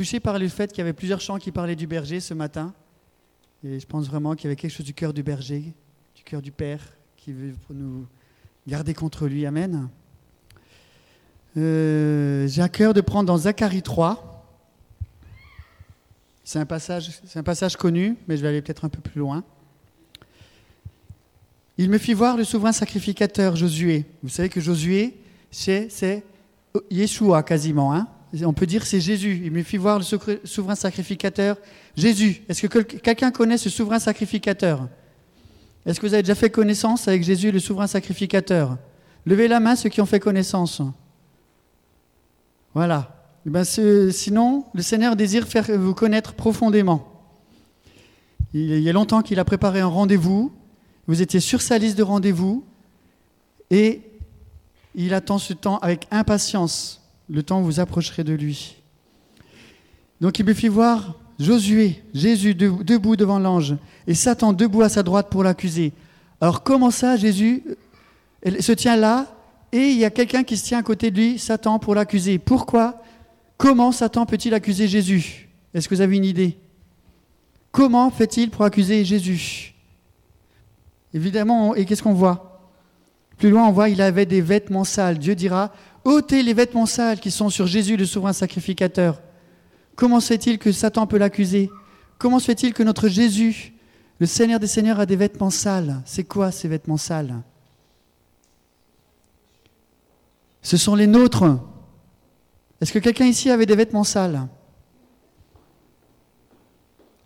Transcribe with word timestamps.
touché 0.00 0.18
par 0.18 0.38
le 0.38 0.48
fait 0.48 0.72
qu'il 0.72 0.78
y 0.78 0.80
avait 0.80 0.94
plusieurs 0.94 1.20
chants 1.20 1.36
qui 1.36 1.52
parlaient 1.52 1.76
du 1.76 1.86
berger 1.86 2.20
ce 2.20 2.32
matin. 2.32 2.72
Et 3.62 3.78
je 3.78 3.86
pense 3.86 4.06
vraiment 4.06 4.34
qu'il 4.34 4.44
y 4.44 4.46
avait 4.46 4.56
quelque 4.56 4.70
chose 4.70 4.86
du 4.86 4.94
cœur 4.94 5.12
du 5.12 5.22
berger, 5.22 5.74
du 6.14 6.22
cœur 6.22 6.40
du 6.40 6.52
Père, 6.52 6.80
qui 7.18 7.34
veut 7.34 7.52
nous 7.68 8.06
garder 8.66 8.94
contre 8.94 9.26
lui. 9.26 9.44
Amen. 9.44 9.90
Euh, 11.58 12.48
j'ai 12.48 12.62
à 12.62 12.70
cœur 12.70 12.94
de 12.94 13.02
prendre 13.02 13.26
dans 13.26 13.36
Zacharie 13.36 13.82
3. 13.82 14.42
C'est 16.44 16.58
un, 16.58 16.64
passage, 16.64 17.20
un 17.34 17.42
passage 17.42 17.76
connu, 17.76 18.16
mais 18.26 18.38
je 18.38 18.42
vais 18.42 18.48
aller 18.48 18.62
peut-être 18.62 18.86
un 18.86 18.88
peu 18.88 19.02
plus 19.02 19.18
loin. 19.18 19.44
Il 21.76 21.90
me 21.90 21.98
fit 21.98 22.14
voir 22.14 22.38
le 22.38 22.44
souverain 22.44 22.72
sacrificateur 22.72 23.54
Josué. 23.54 24.06
Vous 24.22 24.30
savez 24.30 24.48
que 24.48 24.62
Josué, 24.62 25.20
c'est 25.50 26.24
Yeshua 26.90 27.42
quasiment. 27.42 27.92
Hein 27.92 28.08
On 28.44 28.52
peut 28.52 28.66
dire 28.66 28.86
c'est 28.86 29.00
Jésus. 29.00 29.42
Il 29.44 29.50
me 29.50 29.62
fit 29.62 29.76
voir 29.76 29.98
le 29.98 30.04
souverain 30.44 30.74
sacrificateur 30.74 31.56
Jésus. 31.96 32.42
Est-ce 32.48 32.66
que 32.66 32.78
quelqu'un 32.78 33.30
connaît 33.30 33.58
ce 33.58 33.70
souverain 33.70 33.98
sacrificateur? 33.98 34.88
Est-ce 35.86 35.98
que 35.98 36.06
vous 36.06 36.14
avez 36.14 36.22
déjà 36.22 36.34
fait 36.34 36.50
connaissance 36.50 37.08
avec 37.08 37.24
Jésus, 37.24 37.50
le 37.50 37.58
souverain 37.58 37.86
sacrificateur? 37.86 38.76
Levez 39.26 39.48
la 39.48 39.60
main 39.60 39.76
ceux 39.76 39.88
qui 39.88 40.00
ont 40.00 40.06
fait 40.06 40.20
connaissance. 40.20 40.82
Voilà. 42.74 43.16
Eh 43.46 43.50
ben, 43.50 43.64
sinon, 43.64 44.66
le 44.74 44.82
Seigneur 44.82 45.16
désire 45.16 45.48
faire 45.48 45.66
vous 45.78 45.94
connaître 45.94 46.34
profondément. 46.34 47.06
Il 48.52 48.80
y 48.80 48.88
a 48.88 48.92
longtemps 48.92 49.22
qu'il 49.22 49.38
a 49.40 49.44
préparé 49.44 49.80
un 49.80 49.86
rendez-vous. 49.86 50.52
Vous 51.06 51.22
étiez 51.22 51.40
sur 51.40 51.62
sa 51.62 51.78
liste 51.78 51.96
de 51.96 52.02
rendez-vous 52.02 52.64
et 53.70 54.02
il 54.94 55.14
attend 55.14 55.38
ce 55.38 55.52
temps 55.52 55.78
avec 55.78 56.06
impatience, 56.10 56.99
le 57.30 57.42
temps 57.42 57.62
vous 57.62 57.80
approcherez 57.80 58.24
de 58.24 58.34
lui. 58.34 58.76
Donc 60.20 60.38
il 60.38 60.44
me 60.44 60.52
fit 60.52 60.68
voir 60.68 61.14
Josué, 61.38 62.02
Jésus 62.12 62.54
debout 62.54 63.16
devant 63.16 63.38
l'ange 63.38 63.76
et 64.06 64.14
Satan 64.14 64.52
debout 64.52 64.82
à 64.82 64.90
sa 64.90 65.02
droite 65.02 65.28
pour 65.30 65.42
l'accuser. 65.42 65.92
Alors 66.40 66.62
comment 66.62 66.90
ça, 66.90 67.16
Jésus 67.16 67.62
se 68.44 68.72
tient 68.72 68.96
là 68.96 69.26
et 69.72 69.88
il 69.90 69.98
y 69.98 70.04
a 70.04 70.10
quelqu'un 70.10 70.42
qui 70.42 70.56
se 70.56 70.66
tient 70.66 70.78
à 70.78 70.82
côté 70.82 71.10
de 71.10 71.16
lui, 71.16 71.38
Satan, 71.38 71.78
pour 71.78 71.94
l'accuser. 71.94 72.38
Pourquoi? 72.38 73.02
Comment 73.56 73.92
Satan 73.92 74.26
peut-il 74.26 74.52
accuser 74.52 74.88
Jésus? 74.88 75.48
Est-ce 75.72 75.88
que 75.88 75.94
vous 75.94 76.00
avez 76.00 76.16
une 76.16 76.24
idée? 76.24 76.58
Comment 77.70 78.10
fait-il 78.10 78.50
pour 78.50 78.64
accuser 78.64 79.04
Jésus? 79.04 79.74
Évidemment, 81.14 81.74
et 81.74 81.84
qu'est-ce 81.84 82.02
qu'on 82.02 82.14
voit? 82.14 82.60
Plus 83.38 83.50
loin, 83.50 83.68
on 83.68 83.72
voit 83.72 83.88
il 83.88 84.02
avait 84.02 84.26
des 84.26 84.40
vêtements 84.40 84.84
sales. 84.84 85.18
Dieu 85.18 85.34
dira 85.34 85.72
ôtez 86.04 86.42
les 86.42 86.54
vêtements 86.54 86.86
sales 86.86 87.20
qui 87.20 87.30
sont 87.30 87.50
sur 87.50 87.66
Jésus, 87.66 87.96
le 87.96 88.06
souverain 88.06 88.32
sacrificateur. 88.32 89.20
Comment 89.96 90.20
se 90.20 90.28
fait-il 90.28 90.58
que 90.58 90.72
Satan 90.72 91.06
peut 91.06 91.18
l'accuser? 91.18 91.70
Comment 92.18 92.38
se 92.38 92.46
fait-il 92.46 92.72
que 92.72 92.82
notre 92.82 93.08
Jésus, 93.08 93.74
le 94.18 94.26
Seigneur 94.26 94.60
des 94.60 94.66
Seigneurs, 94.66 95.00
a 95.00 95.06
des 95.06 95.16
vêtements 95.16 95.50
sales? 95.50 96.00
C'est 96.04 96.24
quoi 96.24 96.50
ces 96.52 96.68
vêtements 96.68 96.96
sales? 96.96 97.34
Ce 100.62 100.76
sont 100.76 100.94
les 100.94 101.06
nôtres. 101.06 101.44
Est-ce 102.80 102.92
que 102.92 102.98
quelqu'un 102.98 103.26
ici 103.26 103.50
avait 103.50 103.66
des 103.66 103.76
vêtements 103.76 104.04
sales? 104.04 104.46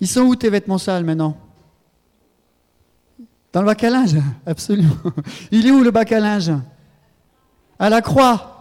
Ils 0.00 0.08
sont 0.08 0.22
où 0.22 0.36
tes 0.36 0.50
vêtements 0.50 0.78
sales 0.78 1.04
maintenant? 1.04 1.36
Dans 3.52 3.60
le 3.60 3.66
bac 3.66 3.84
à 3.84 3.90
linge? 3.90 4.16
Absolument. 4.46 4.96
Il 5.50 5.66
est 5.66 5.70
où 5.70 5.82
le 5.82 5.90
bac 5.90 6.10
à 6.12 6.20
linge? 6.20 6.52
À 7.78 7.88
la 7.88 8.02
croix. 8.02 8.53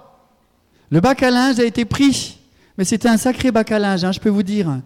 Le 0.94 1.02
bac 1.02 1.24
à 1.24 1.32
linge 1.32 1.60
a 1.60 1.64
été 1.64 1.86
pris, 1.86 2.38
mais 2.78 2.84
c'était 2.84 3.10
un 3.10 3.18
sacré 3.18 3.52
bac 3.52 3.72
à 3.72 3.80
linge, 3.80 4.04
hein, 4.04 4.12
je 4.12 4.20
peux 4.20 4.30
vous 4.30 4.44
dire. 4.44 4.80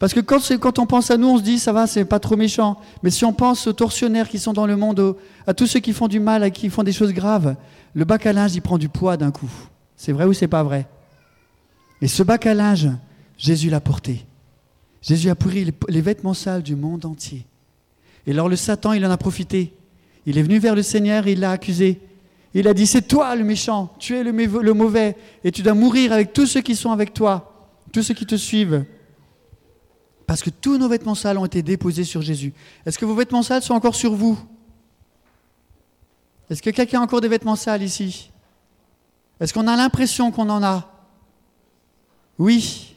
Parce 0.00 0.12
que 0.12 0.18
quand, 0.18 0.80
on 0.80 0.86
pense 0.86 1.12
à 1.12 1.16
nous, 1.16 1.28
on 1.28 1.38
se 1.38 1.44
dit, 1.44 1.60
ça 1.60 1.72
va, 1.72 1.86
c'est 1.86 2.04
pas 2.04 2.18
trop 2.18 2.36
méchant. 2.36 2.76
Mais 3.04 3.10
si 3.10 3.24
on 3.24 3.32
pense 3.32 3.68
aux 3.68 3.72
tortionnaires 3.72 4.28
qui 4.28 4.40
sont 4.40 4.52
dans 4.52 4.66
le 4.66 4.74
monde, 4.74 5.16
à 5.46 5.54
tous 5.54 5.68
ceux 5.68 5.78
qui 5.78 5.92
font 5.92 6.08
du 6.08 6.18
mal, 6.18 6.42
à 6.42 6.50
qui 6.50 6.70
font 6.70 6.82
des 6.82 6.90
choses 6.90 7.12
graves, 7.12 7.54
le 7.94 8.04
bac 8.04 8.26
à 8.26 8.32
linge, 8.32 8.56
il 8.56 8.62
prend 8.62 8.78
du 8.78 8.88
poids 8.88 9.16
d'un 9.16 9.30
coup. 9.30 9.48
C'est 9.96 10.10
vrai 10.10 10.24
ou 10.24 10.32
c'est 10.32 10.48
pas 10.48 10.64
vrai? 10.64 10.88
Et 12.02 12.08
ce 12.08 12.24
bac 12.24 12.46
à 12.46 12.54
linge, 12.54 12.88
Jésus 13.38 13.70
l'a 13.70 13.80
porté. 13.80 14.26
Jésus 15.02 15.30
a 15.30 15.36
pourri 15.36 15.72
les 15.88 16.00
vêtements 16.00 16.34
sales 16.34 16.64
du 16.64 16.74
monde 16.74 17.04
entier. 17.04 17.46
Et 18.26 18.32
alors 18.32 18.48
le 18.48 18.56
Satan, 18.56 18.92
il 18.92 19.06
en 19.06 19.10
a 19.12 19.16
profité. 19.16 19.72
Il 20.26 20.36
est 20.36 20.42
venu 20.42 20.58
vers 20.58 20.74
le 20.74 20.82
Seigneur 20.82 21.28
et 21.28 21.32
il 21.34 21.38
l'a 21.38 21.52
accusé. 21.52 22.00
Il 22.54 22.68
a 22.68 22.74
dit, 22.74 22.86
c'est 22.86 23.02
toi 23.02 23.34
le 23.34 23.44
méchant, 23.44 23.92
tu 23.98 24.16
es 24.16 24.22
le 24.22 24.72
mauvais, 24.74 25.16
et 25.42 25.50
tu 25.50 25.62
dois 25.62 25.74
mourir 25.74 26.12
avec 26.12 26.32
tous 26.32 26.46
ceux 26.46 26.60
qui 26.60 26.76
sont 26.76 26.92
avec 26.92 27.12
toi, 27.12 27.68
tous 27.92 28.02
ceux 28.02 28.14
qui 28.14 28.26
te 28.26 28.36
suivent. 28.36 28.84
Parce 30.26 30.42
que 30.42 30.50
tous 30.50 30.78
nos 30.78 30.88
vêtements 30.88 31.16
sales 31.16 31.36
ont 31.36 31.44
été 31.44 31.62
déposés 31.62 32.04
sur 32.04 32.22
Jésus. 32.22 32.54
Est-ce 32.86 32.96
que 32.96 33.04
vos 33.04 33.14
vêtements 33.14 33.42
sales 33.42 33.62
sont 33.62 33.74
encore 33.74 33.94
sur 33.94 34.14
vous? 34.14 34.38
Est-ce 36.48 36.62
que 36.62 36.70
quelqu'un 36.70 37.00
a 37.00 37.02
encore 37.02 37.20
des 37.20 37.28
vêtements 37.28 37.56
sales 37.56 37.82
ici? 37.82 38.30
Est-ce 39.40 39.52
qu'on 39.52 39.66
a 39.66 39.76
l'impression 39.76 40.30
qu'on 40.30 40.48
en 40.48 40.62
a? 40.62 40.90
Oui. 42.38 42.96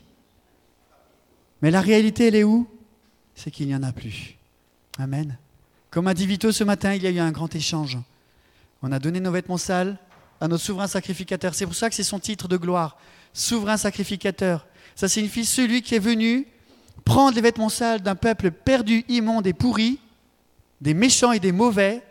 Mais 1.62 1.72
la 1.72 1.82
réalité, 1.82 2.28
elle 2.28 2.36
est 2.36 2.44
où? 2.44 2.68
C'est 3.36 3.50
qu'il 3.52 3.68
n'y 3.68 3.76
en 3.76 3.84
a 3.84 3.92
plus. 3.92 4.38
Amen. 5.00 5.38
Comme 5.90 6.08
a 6.08 6.14
dit 6.14 6.28
Vito 6.28 6.52
ce 6.52 6.64
matin, 6.64 6.94
il 6.94 7.04
y 7.04 7.08
a 7.08 7.12
eu 7.12 7.20
un 7.20 7.32
grand 7.32 7.54
échange. 7.56 7.98
On 8.82 8.92
a 8.92 9.00
donné 9.00 9.20
nos 9.20 9.32
vêtements 9.32 9.58
sales 9.58 9.98
à 10.40 10.48
notre 10.48 10.64
souverain 10.64 10.88
sacrificateur. 10.88 11.56
C'est 11.56 11.66
pour 11.66 11.76
ça 11.76 11.90
que 11.90 11.96
c'est 11.96 12.04
son 12.04 12.20
titre 12.20 12.48
de 12.48 12.58
gloire. 12.58 12.98
Souverain 13.34 13.78
sacrificateur. 13.78 14.68
Ça 14.96 15.08
signifie 15.08 15.46
celui 15.46 15.82
qui 15.82 15.96
est 15.96 16.00
venu 16.00 16.48
prendre 17.06 17.36
les 17.36 17.42
vêtements 17.42 17.70
sales 17.70 18.02
d'un 18.02 18.16
peuple 18.16 18.52
perdu, 18.52 19.06
immonde 19.08 19.48
et 19.48 19.54
pourri, 19.54 20.00
des 20.82 20.94
méchants 20.94 21.32
et 21.32 21.40
des 21.40 21.52
mauvais, 21.52 22.04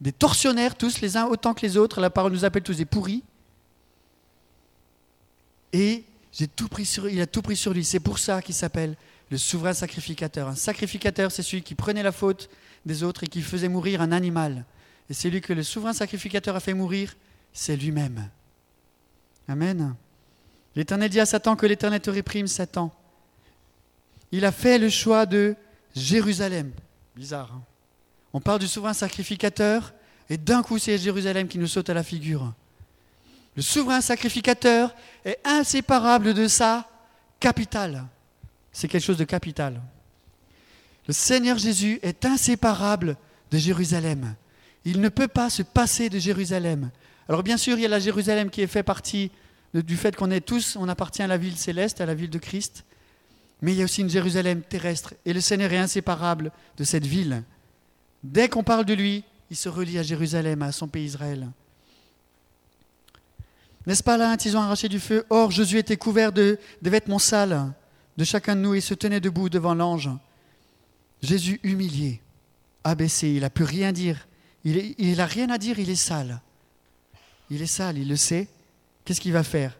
des 0.00 0.12
tortionnaires 0.12 0.74
tous, 0.74 1.00
les 1.00 1.16
uns 1.16 1.26
autant 1.26 1.54
que 1.54 1.62
les 1.62 1.76
autres. 1.76 2.00
La 2.00 2.10
parole 2.10 2.32
nous 2.32 2.44
appelle 2.44 2.62
tous 2.62 2.76
des 2.76 2.84
pourris. 2.84 3.22
Et 5.72 6.04
il 6.38 6.44
a 6.44 7.26
tout 7.26 7.42
pris 7.42 7.56
sur 7.56 7.72
lui. 7.72 7.84
C'est 7.84 8.00
pour 8.00 8.18
ça 8.18 8.42
qu'il 8.42 8.54
s'appelle 8.54 8.96
le 9.30 9.38
souverain 9.38 9.72
sacrificateur. 9.72 10.48
Un 10.48 10.54
sacrificateur, 10.54 11.32
c'est 11.32 11.42
celui 11.42 11.62
qui 11.62 11.74
prenait 11.74 12.02
la 12.02 12.12
faute 12.12 12.50
des 12.84 13.02
autres 13.02 13.24
et 13.24 13.26
qui 13.26 13.40
faisait 13.40 13.68
mourir 13.68 14.02
un 14.02 14.12
animal. 14.12 14.64
Et 15.10 15.14
celui 15.14 15.40
que 15.40 15.52
le 15.52 15.62
souverain 15.62 15.92
sacrificateur 15.92 16.56
a 16.56 16.60
fait 16.60 16.74
mourir, 16.74 17.14
c'est 17.52 17.76
lui-même. 17.76 18.28
Amen. 19.48 19.94
L'Éternel 20.74 21.10
dit 21.10 21.20
à 21.20 21.26
Satan 21.26 21.56
que 21.56 21.66
l'Éternel 21.66 22.00
te 22.00 22.10
réprime, 22.10 22.46
Satan. 22.46 22.92
Il 24.32 24.44
a 24.44 24.52
fait 24.52 24.78
le 24.78 24.88
choix 24.88 25.26
de 25.26 25.54
Jérusalem. 25.94 26.72
Bizarre. 27.14 27.52
Hein 27.54 27.62
on 28.34 28.40
parle 28.40 28.58
du 28.58 28.66
souverain 28.66 28.94
sacrificateur, 28.94 29.94
et 30.28 30.36
d'un 30.36 30.64
coup, 30.64 30.78
c'est 30.78 30.98
Jérusalem 30.98 31.46
qui 31.46 31.56
nous 31.56 31.68
saute 31.68 31.88
à 31.88 31.94
la 31.94 32.02
figure. 32.02 32.52
Le 33.54 33.62
souverain 33.62 34.00
sacrificateur 34.00 34.92
est 35.24 35.38
inséparable 35.44 36.34
de 36.34 36.48
sa 36.48 36.88
capitale. 37.38 38.04
C'est 38.72 38.88
quelque 38.88 39.04
chose 39.04 39.18
de 39.18 39.24
capital. 39.24 39.80
Le 41.06 41.14
Seigneur 41.14 41.58
Jésus 41.58 42.00
est 42.02 42.24
inséparable 42.24 43.16
de 43.52 43.58
Jérusalem. 43.58 44.34
Il 44.84 45.00
ne 45.00 45.08
peut 45.08 45.28
pas 45.28 45.50
se 45.50 45.62
passer 45.62 46.10
de 46.10 46.18
Jérusalem. 46.18 46.90
Alors 47.28 47.42
bien 47.42 47.56
sûr, 47.56 47.78
il 47.78 47.82
y 47.82 47.86
a 47.86 47.88
la 47.88 48.00
Jérusalem 48.00 48.50
qui 48.50 48.60
est 48.60 48.66
fait 48.66 48.82
partie 48.82 49.30
du 49.72 49.96
fait 49.96 50.14
qu'on 50.14 50.30
est 50.30 50.40
tous, 50.40 50.76
on 50.76 50.88
appartient 50.88 51.22
à 51.22 51.26
la 51.26 51.38
ville 51.38 51.56
céleste, 51.56 52.00
à 52.00 52.06
la 52.06 52.14
ville 52.14 52.30
de 52.30 52.38
Christ. 52.38 52.84
Mais 53.62 53.72
il 53.72 53.78
y 53.78 53.82
a 53.82 53.84
aussi 53.84 54.02
une 54.02 54.10
Jérusalem 54.10 54.62
terrestre. 54.62 55.14
Et 55.24 55.32
le 55.32 55.40
Seigneur 55.40 55.72
est 55.72 55.78
inséparable 55.78 56.52
de 56.76 56.84
cette 56.84 57.06
ville. 57.06 57.42
Dès 58.22 58.48
qu'on 58.48 58.62
parle 58.62 58.84
de 58.84 58.94
lui, 58.94 59.24
il 59.50 59.56
se 59.56 59.68
relie 59.68 59.98
à 59.98 60.02
Jérusalem, 60.02 60.62
à 60.62 60.72
son 60.72 60.86
pays 60.86 61.04
Israël. 61.04 61.48
N'est-ce 63.86 64.02
pas 64.02 64.16
là 64.16 64.30
un 64.30 64.36
tison 64.36 64.60
arraché 64.60 64.88
du 64.88 65.00
feu? 65.00 65.26
Or, 65.28 65.50
Jésus 65.50 65.78
était 65.78 65.96
couvert 65.96 66.32
de, 66.32 66.58
vêtements 66.82 67.18
sales 67.18 67.72
de 68.16 68.24
chacun 68.24 68.56
de 68.56 68.60
nous 68.60 68.74
et 68.74 68.80
se 68.80 68.94
tenait 68.94 69.20
debout 69.20 69.48
devant 69.48 69.74
l'ange. 69.74 70.08
Jésus 71.20 71.60
humilié, 71.62 72.20
abaissé, 72.82 73.28
il 73.28 73.40
n'a 73.40 73.50
plus 73.50 73.64
rien 73.64 73.92
dire. 73.92 74.26
Il 74.64 75.16
n'a 75.16 75.26
rien 75.26 75.50
à 75.50 75.58
dire, 75.58 75.78
il 75.78 75.90
est 75.90 75.96
sale. 75.96 76.40
Il 77.50 77.60
est 77.60 77.66
sale, 77.66 77.98
il 77.98 78.08
le 78.08 78.16
sait. 78.16 78.48
Qu'est-ce 79.04 79.20
qu'il 79.20 79.32
va 79.32 79.42
faire? 79.42 79.76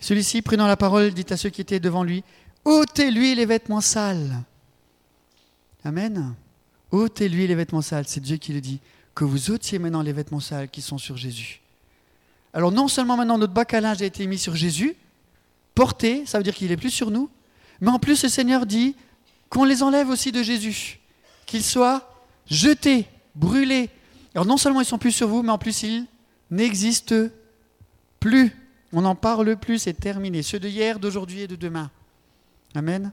Celui-ci, 0.00 0.42
prenant 0.42 0.66
la 0.66 0.76
parole, 0.76 1.12
dit 1.12 1.26
à 1.30 1.36
ceux 1.36 1.50
qui 1.50 1.60
étaient 1.60 1.80
devant 1.80 2.02
lui, 2.02 2.24
ôtez-lui 2.64 3.34
les 3.34 3.46
vêtements 3.46 3.80
sales. 3.80 4.42
Amen 5.84 6.34
ôtez-lui 6.90 7.46
les 7.46 7.54
vêtements 7.54 7.82
sales. 7.82 8.06
C'est 8.06 8.20
Dieu 8.20 8.36
qui 8.36 8.52
le 8.52 8.60
dit. 8.60 8.80
Que 9.14 9.24
vous 9.24 9.50
ôtiez 9.50 9.78
maintenant 9.78 10.02
les 10.02 10.12
vêtements 10.12 10.40
sales 10.40 10.68
qui 10.68 10.82
sont 10.82 10.98
sur 10.98 11.16
Jésus. 11.16 11.60
Alors 12.52 12.72
non 12.72 12.88
seulement 12.88 13.16
maintenant 13.16 13.38
notre 13.38 13.52
bac 13.52 13.74
à 13.74 13.80
linge 13.80 14.02
a 14.02 14.06
été 14.06 14.26
mis 14.26 14.38
sur 14.38 14.56
Jésus, 14.56 14.94
porté, 15.74 16.24
ça 16.26 16.38
veut 16.38 16.44
dire 16.44 16.54
qu'il 16.54 16.68
n'est 16.68 16.76
plus 16.76 16.90
sur 16.90 17.10
nous, 17.10 17.28
mais 17.80 17.90
en 17.90 17.98
plus 17.98 18.22
le 18.22 18.28
Seigneur 18.28 18.66
dit 18.66 18.94
qu'on 19.50 19.64
les 19.64 19.82
enlève 19.82 20.08
aussi 20.08 20.32
de 20.32 20.42
Jésus, 20.42 21.00
qu'ils 21.44 21.62
soient 21.62 22.10
jetés, 22.46 23.06
brûlés. 23.36 23.90
Alors 24.34 24.46
non 24.46 24.56
seulement 24.56 24.80
ils 24.80 24.86
sont 24.86 24.98
plus 24.98 25.12
sur 25.12 25.28
vous, 25.28 25.42
mais 25.42 25.52
en 25.52 25.58
plus 25.58 25.82
ils 25.82 26.06
n'existent 26.50 27.28
plus. 28.20 28.52
On 28.92 29.02
n'en 29.02 29.14
parle 29.14 29.56
plus, 29.56 29.78
c'est 29.78 29.94
terminé. 29.94 30.42
Ceux 30.42 30.58
de 30.58 30.68
hier, 30.68 30.98
d'aujourd'hui 30.98 31.42
et 31.42 31.48
de 31.48 31.56
demain. 31.56 31.90
Amen. 32.74 33.12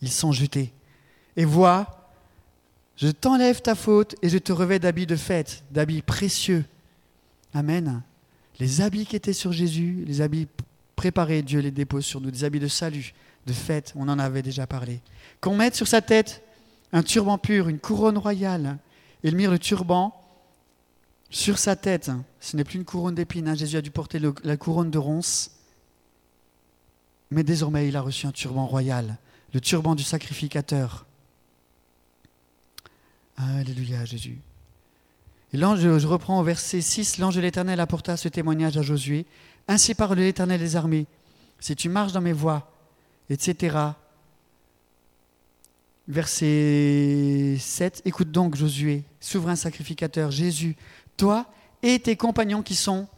Ils 0.00 0.10
sont 0.10 0.32
jetés. 0.32 0.72
Et 1.36 1.44
vois, 1.44 2.10
je 2.96 3.08
t'enlève 3.08 3.62
ta 3.62 3.74
faute 3.74 4.14
et 4.22 4.28
je 4.28 4.38
te 4.38 4.52
revais 4.52 4.78
d'habits 4.78 5.06
de 5.06 5.16
fête, 5.16 5.64
d'habits 5.70 6.02
précieux. 6.02 6.64
Amen. 7.52 8.02
Les 8.60 8.80
habits 8.80 9.06
qui 9.06 9.16
étaient 9.16 9.32
sur 9.32 9.52
Jésus, 9.52 10.04
les 10.06 10.20
habits 10.20 10.46
préparés, 10.94 11.42
Dieu 11.42 11.60
les 11.60 11.70
dépose 11.70 12.04
sur 12.04 12.20
nous, 12.20 12.30
des 12.30 12.44
habits 12.44 12.60
de 12.60 12.68
salut, 12.68 13.14
de 13.46 13.52
fête, 13.52 13.92
on 13.96 14.08
en 14.08 14.18
avait 14.18 14.42
déjà 14.42 14.66
parlé. 14.66 15.00
Qu'on 15.40 15.56
mette 15.56 15.74
sur 15.74 15.88
sa 15.88 16.00
tête 16.00 16.42
un 16.92 17.02
turban 17.02 17.38
pur, 17.38 17.68
une 17.68 17.80
couronne 17.80 18.18
royale. 18.18 18.78
Ils 19.24 19.34
mirent 19.34 19.50
le 19.50 19.58
turban 19.58 20.14
sur 21.30 21.58
sa 21.58 21.74
tête. 21.74 22.10
Ce 22.40 22.56
n'est 22.56 22.62
plus 22.62 22.76
une 22.76 22.84
couronne 22.84 23.14
d'épines. 23.14 23.48
Hein. 23.48 23.54
Jésus 23.54 23.78
a 23.78 23.82
dû 23.82 23.90
porter 23.90 24.20
la 24.44 24.56
couronne 24.56 24.90
de 24.90 24.98
ronces. 24.98 25.50
Mais 27.30 27.42
désormais, 27.42 27.88
il 27.88 27.96
a 27.96 28.02
reçu 28.02 28.26
un 28.26 28.32
turban 28.32 28.66
royal, 28.66 29.16
le 29.52 29.60
turban 29.60 29.94
du 29.94 30.04
sacrificateur. 30.04 31.06
Alléluia, 33.36 34.04
Jésus. 34.04 34.38
L'ange, 35.54 35.80
je 35.80 36.06
reprends 36.06 36.40
au 36.40 36.44
verset 36.44 36.80
6, 36.80 37.18
l'ange 37.18 37.36
de 37.36 37.40
l'Éternel 37.40 37.80
apporta 37.80 38.16
ce 38.16 38.28
témoignage 38.28 38.76
à 38.76 38.82
Josué. 38.82 39.24
Ainsi 39.68 39.94
parle 39.94 40.18
l'Éternel 40.18 40.60
des 40.60 40.76
armées. 40.76 41.06
Si 41.60 41.74
tu 41.74 41.88
marches 41.88 42.12
dans 42.12 42.20
mes 42.20 42.32
voies, 42.32 42.70
etc. 43.30 43.76
Verset 46.06 47.56
7, 47.58 48.02
écoute 48.04 48.30
donc 48.30 48.56
Josué, 48.56 49.04
souverain 49.20 49.56
sacrificateur, 49.56 50.30
Jésus, 50.30 50.76
toi 51.16 51.46
et 51.82 51.98
tes 51.98 52.16
compagnons 52.16 52.62
qui 52.62 52.74
sont 52.74 53.08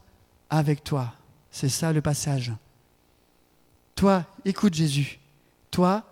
avec 0.50 0.84
toi. 0.84 1.14
C'est 1.50 1.68
ça 1.68 1.92
le 1.92 2.00
passage. 2.00 2.52
Toi, 3.96 4.24
écoute 4.44 4.74
Jésus, 4.74 5.18
toi 5.72 6.04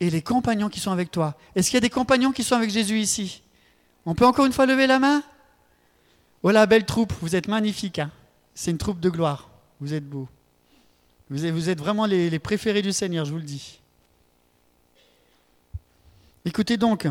et 0.00 0.10
les 0.10 0.22
compagnons 0.22 0.68
qui 0.68 0.80
sont 0.80 0.90
avec 0.90 1.12
toi. 1.12 1.36
Est-ce 1.54 1.70
qu'il 1.70 1.76
y 1.76 1.78
a 1.78 1.80
des 1.80 1.90
compagnons 1.90 2.32
qui 2.32 2.42
sont 2.42 2.56
avec 2.56 2.70
Jésus 2.70 2.98
ici? 2.98 3.42
On 4.04 4.14
peut 4.14 4.26
encore 4.26 4.46
une 4.46 4.52
fois 4.52 4.66
lever 4.66 4.88
la 4.88 4.98
main? 4.98 5.22
Oh 6.42 6.50
la 6.50 6.66
belle 6.66 6.86
troupe, 6.86 7.12
vous 7.20 7.36
êtes 7.36 7.46
magnifiques. 7.46 8.00
Hein. 8.00 8.10
C'est 8.54 8.72
une 8.72 8.78
troupe 8.78 8.98
de 8.98 9.10
gloire. 9.10 9.50
Vous 9.80 9.94
êtes 9.94 10.08
beaux. 10.08 10.28
Vous 11.30 11.44
êtes, 11.68 11.78
vraiment 11.78 12.06
les 12.06 12.38
préférés 12.38 12.82
du 12.82 12.92
Seigneur, 12.92 13.24
je 13.24 13.32
vous 13.32 13.38
le 13.38 13.44
dis. 13.44 13.80
Écoutez 16.46 16.76
donc, 16.76 17.08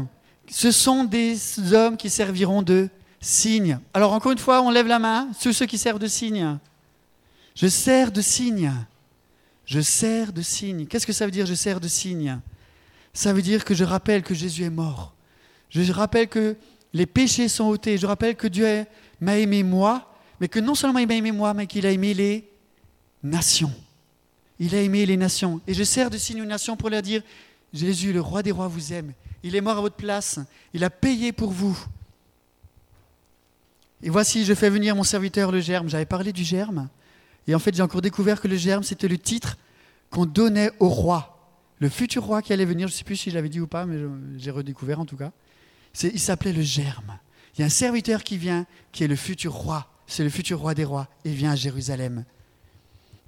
ce 0.50 0.72
sont 0.72 1.04
des 1.04 1.38
hommes 1.74 1.98
qui 1.98 2.10
serviront 2.10 2.62
de 2.62 2.88
signe. 3.20 3.80
Alors 3.94 4.14
encore 4.14 4.32
une 4.32 4.38
fois, 4.38 4.62
on 4.62 4.70
lève 4.70 4.88
la 4.88 4.98
main, 4.98 5.28
tous 5.42 5.52
ceux 5.52 5.66
qui 5.66 5.78
servent 5.78 6.00
de 6.00 6.08
signe. 6.08 6.58
Je 7.54 7.68
sers 7.68 8.14
de 8.14 8.22
signe. 8.22 8.72
Je 9.66 9.82
sers 9.82 10.32
de 10.32 10.42
signe. 10.42 10.86
Qu'est-ce 10.86 11.06
que 11.06 11.12
ça 11.12 11.26
veut 11.26 11.32
dire, 11.32 11.46
je 11.46 11.54
sers 11.54 11.82
de 11.82 11.88
signe 11.90 12.40
Ça 13.12 13.34
veut 13.34 13.42
dire 13.42 13.66
que 13.66 13.74
je 13.74 13.84
rappelle 13.84 14.24
que 14.24 14.34
Jésus 14.34 14.64
est 14.64 14.70
mort. 14.70 15.14
Je 15.70 15.92
rappelle 15.92 16.30
que 16.30 16.56
les 16.94 17.06
péchés 17.06 17.50
sont 17.50 17.66
ôtés. 17.66 17.98
Je 17.98 18.08
rappelle 18.08 18.38
que 18.38 18.48
Dieu 18.48 18.86
m'a 19.20 19.38
aimé 19.38 19.64
moi, 19.64 20.16
mais 20.40 20.48
que 20.48 20.62
non 20.62 20.76
seulement 20.76 21.00
il 21.00 21.08
m'a 21.08 21.16
aimé 21.16 21.34
moi, 21.34 21.54
mais 21.54 21.68
qu'il 21.68 21.86
a 21.86 21.92
aimé 21.92 22.14
les 22.14 22.50
nations. 23.22 23.74
Il 24.60 24.74
a 24.76 24.82
aimé 24.82 25.06
les 25.06 25.18
nations. 25.18 25.60
Et 25.68 25.74
je 25.74 25.84
sers 25.84 26.10
de 26.10 26.18
signe 26.18 26.42
aux 26.42 26.46
nations 26.46 26.78
pour 26.78 26.90
leur 26.90 27.02
dire, 27.02 27.22
Jésus, 27.74 28.14
le 28.14 28.22
roi 28.22 28.42
des 28.42 28.52
rois, 28.52 28.70
vous 28.70 28.94
aime. 28.94 29.12
Il 29.46 29.56
est 29.56 29.62
mort 29.62 29.78
à 29.78 29.82
votre 29.82 29.96
place. 29.96 30.40
Il 30.74 30.84
a 30.84 30.90
payé 30.90 31.32
pour 31.32 31.52
vous. 31.52 31.78
Et 34.02 34.10
voici, 34.10 34.44
je 34.44 34.56
fais 34.56 34.72
venir 34.72 34.96
mon 34.96 35.04
serviteur 35.04 35.52
le 35.52 35.60
germe. 35.60 35.88
J'avais 35.88 36.08
parlé 36.08 36.34
du 36.34 36.44
germe. 36.44 36.90
Et 37.48 37.54
en 37.54 37.60
fait, 37.60 37.76
j'ai 37.76 37.84
encore 37.84 38.02
découvert 38.02 38.42
que 38.42 38.48
le 38.48 38.56
germe, 38.56 38.82
c'était 38.82 39.08
le 39.08 39.20
titre 39.20 39.60
qu'on 40.10 40.26
donnait 40.26 40.72
au 40.80 40.90
roi. 40.90 41.54
Le 41.78 41.90
futur 41.90 42.24
roi 42.24 42.42
qui 42.42 42.54
allait 42.54 42.66
venir, 42.66 42.88
je 42.88 42.94
ne 42.94 42.98
sais 42.98 43.04
plus 43.04 43.18
si 43.18 43.30
je 43.30 43.36
l'avais 43.36 43.50
dit 43.50 43.60
ou 43.60 43.68
pas, 43.68 43.86
mais 43.86 44.00
j'ai 44.38 44.50
redécouvert 44.50 45.00
en 45.00 45.06
tout 45.06 45.16
cas. 45.16 45.32
Il 46.02 46.20
s'appelait 46.20 46.52
le 46.52 46.64
germe. 46.64 47.20
Il 47.56 47.62
y 47.62 47.64
a 47.64 47.68
un 47.68 47.70
serviteur 47.70 48.24
qui 48.24 48.40
vient, 48.40 48.66
qui 48.92 49.04
est 49.04 49.08
le 49.08 49.16
futur 49.16 49.54
roi. 49.54 49.88
C'est 50.08 50.24
le 50.24 50.32
futur 50.32 50.60
roi 50.60 50.74
des 50.74 50.86
rois. 50.86 51.08
Il 51.24 51.34
vient 51.34 51.52
à 51.52 51.56
Jérusalem. 51.56 52.26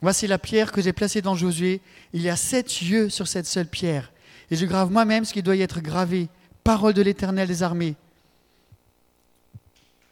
Voici 0.01 0.25
la 0.25 0.39
pierre 0.39 0.71
que 0.71 0.81
j'ai 0.81 0.93
placée 0.93 1.21
dans 1.21 1.35
Josué. 1.35 1.79
Il 2.11 2.23
y 2.23 2.29
a 2.29 2.35
sept 2.35 2.81
yeux 2.81 3.09
sur 3.09 3.27
cette 3.27 3.45
seule 3.45 3.67
pierre 3.67 4.11
et 4.49 4.55
je 4.55 4.65
grave 4.65 4.91
moi-même 4.91 5.25
ce 5.25 5.33
qui 5.33 5.43
doit 5.43 5.55
y 5.55 5.61
être 5.61 5.81
gravé. 5.81 6.29
Parole 6.63 6.93
de 6.93 7.01
l'Éternel 7.01 7.47
des 7.47 7.63
armées. 7.63 7.95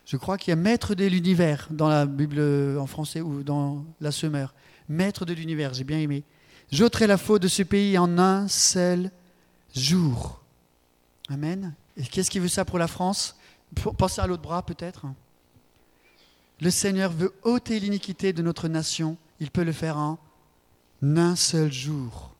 Je 0.05 0.17
crois 0.17 0.37
qu'il 0.37 0.51
y 0.51 0.53
a 0.53 0.55
maître 0.55 0.93
de 0.93 1.05
l'univers 1.05 1.67
dans 1.71 1.87
la 1.87 2.05
Bible 2.05 2.77
en 2.77 2.85
français 2.85 3.21
ou 3.21 3.43
dans 3.43 3.83
la 3.99 4.11
semeur. 4.11 4.53
Maître 4.87 5.25
de 5.25 5.33
l'univers, 5.33 5.73
j'ai 5.73 5.83
bien 5.83 5.99
aimé. 5.99 6.23
J'ôterai 6.71 7.07
la 7.07 7.17
faute 7.17 7.41
de 7.41 7.47
ce 7.47 7.63
pays 7.63 7.97
en 7.97 8.17
un 8.19 8.47
seul 8.47 9.11
jour. 9.75 10.41
Amen. 11.29 11.73
Et 11.97 12.03
qu'est-ce 12.03 12.29
qui 12.29 12.39
veut 12.39 12.47
ça 12.47 12.65
pour 12.65 12.77
la 12.77 12.87
France? 12.87 13.35
Pensez 13.97 14.21
à 14.21 14.27
l'autre 14.27 14.43
bras 14.43 14.63
peut-être. 14.63 15.05
Le 16.61 16.69
Seigneur 16.69 17.11
veut 17.11 17.33
ôter 17.43 17.79
l'iniquité 17.79 18.31
de 18.31 18.41
notre 18.41 18.67
nation. 18.67 19.17
Il 19.39 19.51
peut 19.51 19.63
le 19.63 19.71
faire 19.71 19.97
en 19.97 20.19
un 21.01 21.35
seul 21.35 21.71
jour. 21.71 22.31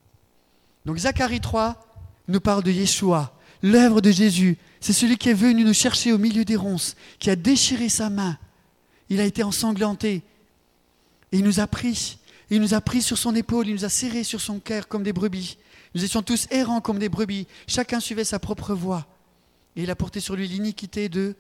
Donc 0.86 0.97
Zacharie 0.97 1.42
3 1.42 1.85
nous 2.27 2.39
parle 2.39 2.63
de 2.63 2.72
Yeshua, 2.72 3.33
l'œuvre 3.62 4.01
de 4.01 4.12
Jésus. 4.12 4.57
C'est 4.80 4.94
celui 4.94 5.18
qui 5.18 5.30
est 5.30 5.33
venu 5.33 5.63
nous 5.63 5.74
chercher 5.74 6.12
au 6.12 6.18
milieu 6.18 6.45
des 6.45 6.56
ronces, 6.56 6.95
qui 7.19 7.30
a 7.30 7.36
déchiré 7.36 7.89
sa 7.89 8.10
main. 8.10 8.38
Il 9.10 9.19
a 9.19 9.25
été 9.25 9.44
ensanglanté. 9.44 10.24
Et 11.31 11.39
il 11.39 11.44
nous 11.44 11.60
a 11.60 11.68
pris. 11.68 12.18
Il 12.50 12.62
nous 12.62 12.74
a 12.74 12.81
pris 12.81 13.01
sur 13.01 13.18
son 13.18 13.36
épaule, 13.36 13.68
il 13.68 13.74
nous 13.74 13.86
a 13.86 13.89
serrés 13.89 14.24
sur 14.24 14.42
son 14.42 14.60
cœur 14.60 14.88
comme 14.88 15.04
des 15.04 15.13
brebis. 15.13 15.57
Nous 15.95 16.04
étions 16.04 16.22
tous 16.22 16.48
errants 16.51 16.81
comme 16.81 17.00
des 17.00 17.10
brebis. 17.10 17.48
Chacun 17.68 18.00
suivait 18.00 18.25
sa 18.25 18.39
propre 18.39 18.74
voie. 18.74 19.07
Et 19.75 19.83
il 19.83 19.92
a 19.92 19.95
porté 19.95 20.19
sur 20.19 20.36
lui 20.36 20.48
l'iniquité 20.48 21.10
de 21.10 21.36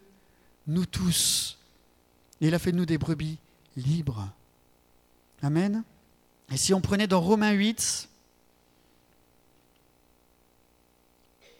nous 0.67 0.85
tous. 0.85 1.57
Et 2.41 2.47
il 2.47 2.55
a 2.55 2.59
fait 2.59 2.71
de 2.71 2.77
nous 2.77 2.85
des 2.85 2.97
brebis 2.97 3.37
libres. 3.77 4.29
Amen. 5.41 5.83
Et 6.51 6.57
si 6.57 6.73
on 6.73 6.81
prenait 6.81 7.07
dans 7.07 7.21
Romains 7.21 7.51
8, 7.51 8.09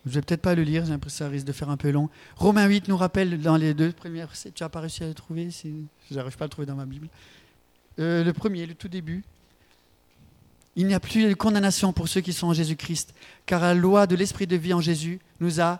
Je 0.05 0.11
ne 0.11 0.15
vais 0.15 0.21
peut-être 0.21 0.41
pas 0.41 0.53
le 0.53 0.61
lire, 0.61 0.85
j'ai 0.85 0.91
l'impression 0.91 1.25
que 1.25 1.29
ça 1.29 1.31
risque 1.31 1.47
de 1.47 1.51
faire 1.51 1.69
un 1.69 1.77
peu 1.77 1.89
long. 1.89 2.09
Romains 2.35 2.67
8 2.67 2.87
nous 2.87 2.97
rappelle 2.97 3.41
dans 3.41 3.57
les 3.57 3.73
deux 3.73 3.91
premières 3.91 4.31
tu 4.33 4.51
n'as 4.61 4.69
pas 4.69 4.79
réussi 4.79 5.03
à 5.03 5.07
le 5.07 5.15
trouver, 5.15 5.49
je 5.49 6.15
n'arrive 6.15 6.37
pas 6.37 6.45
à 6.45 6.47
le 6.47 6.51
trouver 6.51 6.67
dans 6.67 6.75
ma 6.75 6.85
Bible. 6.85 7.07
Euh, 7.99 8.23
le 8.23 8.33
premier, 8.33 8.65
le 8.65 8.75
tout 8.75 8.87
début. 8.87 9.23
Il 10.75 10.85
n'y 10.85 10.93
a 10.93 10.99
plus 10.99 11.27
de 11.27 11.33
condamnation 11.33 11.93
pour 11.93 12.07
ceux 12.07 12.21
qui 12.21 12.33
sont 12.33 12.47
en 12.47 12.53
Jésus-Christ, 12.53 13.13
car 13.45 13.61
la 13.61 13.73
loi 13.73 14.07
de 14.07 14.15
l'Esprit 14.15 14.45
de 14.45 14.57
vie 14.57 14.73
en 14.73 14.81
Jésus 14.81 15.19
nous 15.39 15.61
a 15.61 15.79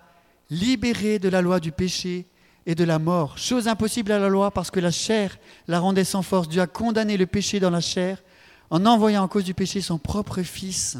libérés 0.49 1.19
de 1.19 1.29
la 1.29 1.41
loi 1.41 1.59
du 1.59 1.71
péché 1.71 2.25
et 2.65 2.75
de 2.75 2.83
la 2.83 2.97
mort. 2.97 3.37
Chose 3.37 3.67
impossible 3.67 4.11
à 4.11 4.19
la 4.19 4.29
loi 4.29 4.51
parce 4.51 4.71
que 4.71 4.79
la 4.79 4.91
chair 4.91 5.37
la 5.67 5.79
rendait 5.79 6.03
sans 6.03 6.21
force. 6.21 6.47
Dieu 6.47 6.61
a 6.61 6.67
condamné 6.67 7.17
le 7.17 7.25
péché 7.25 7.59
dans 7.59 7.69
la 7.69 7.81
chair 7.81 8.23
en 8.69 8.85
envoyant 8.85 9.23
en 9.23 9.27
cause 9.27 9.43
du 9.43 9.53
péché 9.53 9.81
son 9.81 9.99
propre 9.99 10.41
Fils 10.41 10.97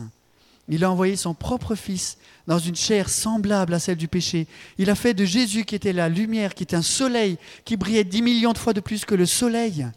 il 0.67 0.83
a 0.83 0.91
envoyé 0.91 1.15
son 1.15 1.33
propre 1.33 1.75
Fils 1.75 2.17
dans 2.47 2.57
une 2.57 2.75
chair 2.75 3.09
semblable 3.09 3.73
à 3.73 3.79
celle 3.79 3.97
du 3.97 4.07
péché. 4.07 4.47
Il 4.77 4.89
a 4.89 4.95
fait 4.95 5.13
de 5.13 5.25
Jésus, 5.25 5.63
qui 5.63 5.75
était 5.75 5.93
la 5.93 6.09
lumière, 6.09 6.55
qui 6.55 6.63
était 6.63 6.75
un 6.75 6.81
soleil, 6.81 7.37
qui 7.65 7.77
brillait 7.77 8.03
dix 8.03 8.21
millions 8.21 8.53
de 8.53 8.57
fois 8.57 8.73
de 8.73 8.79
plus 8.79 9.05
que 9.05 9.15
le 9.15 9.25
soleil. 9.25 9.87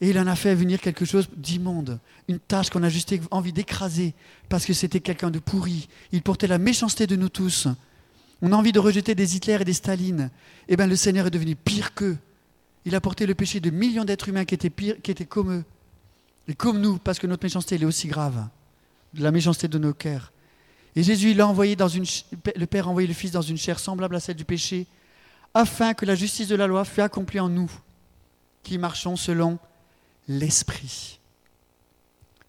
Et 0.00 0.10
il 0.10 0.18
en 0.18 0.26
a 0.26 0.36
fait 0.36 0.54
venir 0.54 0.80
quelque 0.80 1.04
chose 1.04 1.28
d'immonde, 1.36 1.98
une 2.28 2.38
tâche 2.38 2.70
qu'on 2.70 2.82
a 2.82 2.88
juste 2.88 3.14
envie 3.30 3.52
d'écraser, 3.52 4.14
parce 4.48 4.64
que 4.64 4.72
c'était 4.72 5.00
quelqu'un 5.00 5.30
de 5.30 5.38
pourri. 5.38 5.88
Il 6.12 6.22
portait 6.22 6.46
la 6.46 6.58
méchanceté 6.58 7.06
de 7.06 7.16
nous 7.16 7.28
tous. 7.28 7.66
On 8.40 8.52
a 8.52 8.56
envie 8.56 8.72
de 8.72 8.78
rejeter 8.78 9.14
des 9.14 9.36
Hitler 9.36 9.58
et 9.60 9.64
des 9.64 9.72
Staline. 9.72 10.30
Eh 10.68 10.76
bien, 10.76 10.86
le 10.86 10.96
Seigneur 10.96 11.26
est 11.26 11.30
devenu 11.30 11.56
pire 11.56 11.94
qu'eux. 11.94 12.16
Il 12.84 12.94
a 12.94 13.00
porté 13.00 13.26
le 13.26 13.34
péché 13.34 13.60
de 13.60 13.70
millions 13.70 14.04
d'êtres 14.04 14.28
humains 14.28 14.44
qui 14.44 14.54
étaient, 14.54 14.70
pire, 14.70 14.96
qui 15.02 15.10
étaient 15.10 15.26
comme 15.26 15.52
eux. 15.52 15.64
Et 16.46 16.54
comme 16.54 16.80
nous, 16.80 16.98
parce 16.98 17.18
que 17.18 17.26
notre 17.26 17.44
méchanceté, 17.44 17.74
est 17.74 17.84
aussi 17.84 18.06
grave 18.06 18.48
de 19.18 19.24
la 19.24 19.30
méchanceté 19.30 19.68
de 19.68 19.78
nos 19.78 19.92
cœurs. 19.92 20.32
Et 20.96 21.02
Jésus, 21.02 21.32
il 21.32 21.40
a 21.40 21.46
envoyé 21.46 21.76
dans 21.76 21.88
une, 21.88 22.04
le 22.56 22.66
Père 22.66 22.86
a 22.86 22.90
envoyé 22.90 23.06
le 23.06 23.14
Fils 23.14 23.30
dans 23.30 23.42
une 23.42 23.58
chair 23.58 23.78
semblable 23.78 24.16
à 24.16 24.20
celle 24.20 24.36
du 24.36 24.44
péché, 24.44 24.86
afin 25.54 25.94
que 25.94 26.06
la 26.06 26.14
justice 26.14 26.48
de 26.48 26.56
la 26.56 26.66
loi 26.66 26.84
fût 26.84 27.02
accomplie 27.02 27.40
en 27.40 27.48
nous, 27.48 27.70
qui 28.62 28.78
marchons 28.78 29.16
selon 29.16 29.58
l'Esprit. 30.28 31.18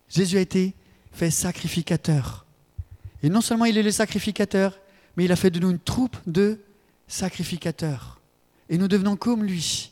Jésus 0.09 0.37
a 0.37 0.41
été 0.41 0.73
fait 1.11 1.31
sacrificateur. 1.31 2.45
Et 3.21 3.29
non 3.29 3.41
seulement 3.41 3.65
il 3.65 3.77
est 3.77 3.83
le 3.83 3.91
sacrificateur, 3.91 4.79
mais 5.15 5.25
il 5.25 5.31
a 5.31 5.35
fait 5.35 5.51
de 5.51 5.59
nous 5.59 5.71
une 5.71 5.79
troupe 5.79 6.17
de 6.25 6.59
sacrificateurs. 7.07 8.19
Et 8.69 8.77
nous 8.77 8.87
devenons 8.87 9.15
comme 9.15 9.43
lui. 9.43 9.91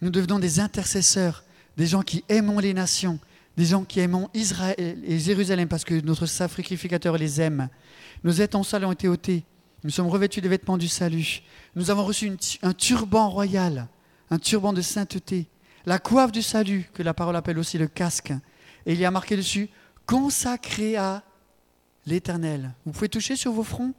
Nous 0.00 0.10
devenons 0.10 0.38
des 0.38 0.60
intercesseurs, 0.60 1.44
des 1.76 1.86
gens 1.86 2.02
qui 2.02 2.24
aimons 2.28 2.58
les 2.58 2.74
nations, 2.74 3.18
des 3.56 3.64
gens 3.64 3.84
qui 3.84 4.00
aiment 4.00 4.26
Israël 4.34 4.98
et 5.04 5.18
Jérusalem 5.18 5.68
parce 5.68 5.84
que 5.84 6.00
notre 6.00 6.26
sacrificateur 6.26 7.16
les 7.16 7.40
aime. 7.40 7.68
Nos 8.22 8.32
sales 8.32 8.84
ont 8.84 8.92
été 8.92 9.08
ôtés. 9.08 9.44
Nous 9.84 9.90
sommes 9.90 10.08
revêtus 10.08 10.40
des 10.40 10.48
vêtements 10.48 10.78
du 10.78 10.88
salut. 10.88 11.42
Nous 11.74 11.90
avons 11.90 12.04
reçu 12.04 12.32
un 12.62 12.72
turban 12.72 13.28
royal, 13.28 13.88
un 14.30 14.38
turban 14.38 14.72
de 14.72 14.82
sainteté, 14.82 15.46
la 15.84 15.98
coiffe 15.98 16.32
du 16.32 16.42
salut, 16.42 16.90
que 16.92 17.02
la 17.02 17.14
parole 17.14 17.36
appelle 17.36 17.58
aussi 17.58 17.78
le 17.78 17.86
casque. 17.86 18.32
Et 18.84 18.92
il 18.92 18.98
y 18.98 19.04
a 19.04 19.10
marqué 19.10 19.36
dessus 19.36 19.68
consacré 20.06 20.96
à 20.96 21.22
l'Éternel. 22.06 22.72
Vous 22.84 22.92
pouvez 22.92 23.08
toucher 23.08 23.36
sur 23.36 23.52
vos 23.52 23.64
fronts 23.64 23.94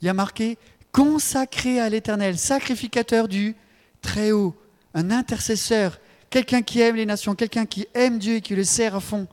Il 0.00 0.06
y 0.06 0.08
a 0.08 0.14
marqué 0.14 0.58
consacré 0.92 1.80
à 1.80 1.88
l'Éternel, 1.88 2.38
sacrificateur 2.38 3.26
du 3.26 3.56
Très-Haut, 4.00 4.54
un 4.94 5.10
intercesseur, 5.10 5.98
quelqu'un 6.34 6.62
qui 6.62 6.80
aime 6.80 6.96
les 6.96 7.06
nations, 7.06 7.36
quelqu'un 7.36 7.64
qui 7.64 7.86
aime 7.94 8.18
Dieu 8.18 8.34
et 8.34 8.40
qui 8.40 8.56
le 8.56 8.64
sert 8.64 8.96
à 8.96 9.00
fond. 9.00 9.28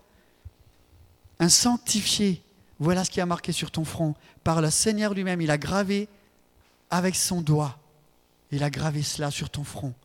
Un 1.39 1.49
sanctifié, 1.49 2.43
voilà 2.77 3.03
ce 3.03 3.09
qui 3.09 3.19
a 3.19 3.25
marqué 3.25 3.51
sur 3.51 3.71
ton 3.71 3.83
front. 3.83 4.13
Par 4.43 4.61
le 4.61 4.69
Seigneur 4.69 5.15
lui-même, 5.15 5.41
il 5.41 5.49
a 5.49 5.57
gravé 5.57 6.07
avec 6.91 7.15
son 7.15 7.41
doigt. 7.41 7.79
Il 8.51 8.61
a 8.63 8.69
gravé 8.69 9.01
cela 9.01 9.31
sur 9.31 9.49
ton 9.49 9.63
front. 9.63 9.95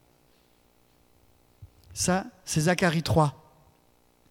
Ça, 1.93 2.25
c'est 2.47 2.63
Zacharie 2.63 3.03
3. 3.03 3.45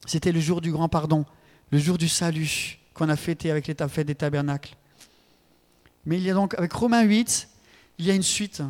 C'était 0.08 0.32
le 0.32 0.40
jour 0.40 0.60
du 0.60 0.72
grand 0.72 0.90
pardon, 0.90 1.24
le 1.70 1.78
jour 1.78 2.00
du 2.00 2.10
salut 2.10 2.80
qu'on 2.96 3.10
a 3.10 3.16
fêté 3.16 3.52
avec 3.52 3.68
l'état 3.68 3.88
fête 3.88 4.08
des 4.08 4.16
tabernacles. 4.16 4.76
Mais 6.08 6.18
il 6.18 6.24
y 6.24 6.32
a 6.32 6.34
donc, 6.34 6.56
avec 6.56 6.74
Romains 6.74 7.04
8, 7.04 7.48
il 8.00 8.06
y 8.06 8.12
a 8.12 8.16
une 8.16 8.24
suite. 8.24 8.64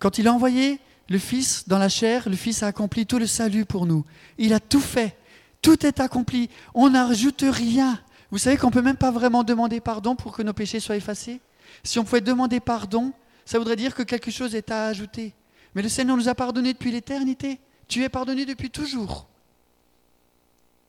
Quand 0.00 0.18
il 0.18 0.26
a 0.26 0.32
envoyé 0.32 0.80
le 1.08 1.18
Fils 1.18 1.68
dans 1.68 1.78
la 1.78 1.88
chair, 1.88 2.28
le 2.28 2.36
Fils 2.36 2.62
a 2.62 2.68
accompli 2.68 3.06
tout 3.06 3.18
le 3.18 3.26
salut 3.26 3.64
pour 3.64 3.86
nous. 3.86 4.04
Il 4.38 4.52
a 4.54 4.60
tout 4.60 4.80
fait. 4.80 5.16
Tout 5.60 5.86
est 5.86 6.00
accompli. 6.00 6.48
On 6.74 6.90
n'ajoute 6.90 7.44
rien. 7.46 8.00
Vous 8.30 8.38
savez 8.38 8.56
qu'on 8.56 8.68
ne 8.68 8.72
peut 8.72 8.82
même 8.82 8.96
pas 8.96 9.10
vraiment 9.10 9.44
demander 9.44 9.80
pardon 9.80 10.16
pour 10.16 10.32
que 10.32 10.42
nos 10.42 10.52
péchés 10.52 10.80
soient 10.80 10.96
effacés? 10.96 11.40
Si 11.84 11.98
on 11.98 12.04
pouvait 12.04 12.20
demander 12.20 12.60
pardon, 12.60 13.12
ça 13.44 13.58
voudrait 13.58 13.76
dire 13.76 13.94
que 13.94 14.02
quelque 14.02 14.30
chose 14.30 14.54
est 14.54 14.70
à 14.70 14.86
ajouter. 14.86 15.34
Mais 15.74 15.82
le 15.82 15.88
Seigneur 15.88 16.16
nous 16.16 16.28
a 16.28 16.34
pardonné 16.34 16.72
depuis 16.72 16.90
l'éternité. 16.90 17.60
Tu 17.88 18.02
es 18.02 18.08
pardonné 18.08 18.46
depuis 18.46 18.70
toujours. 18.70 19.26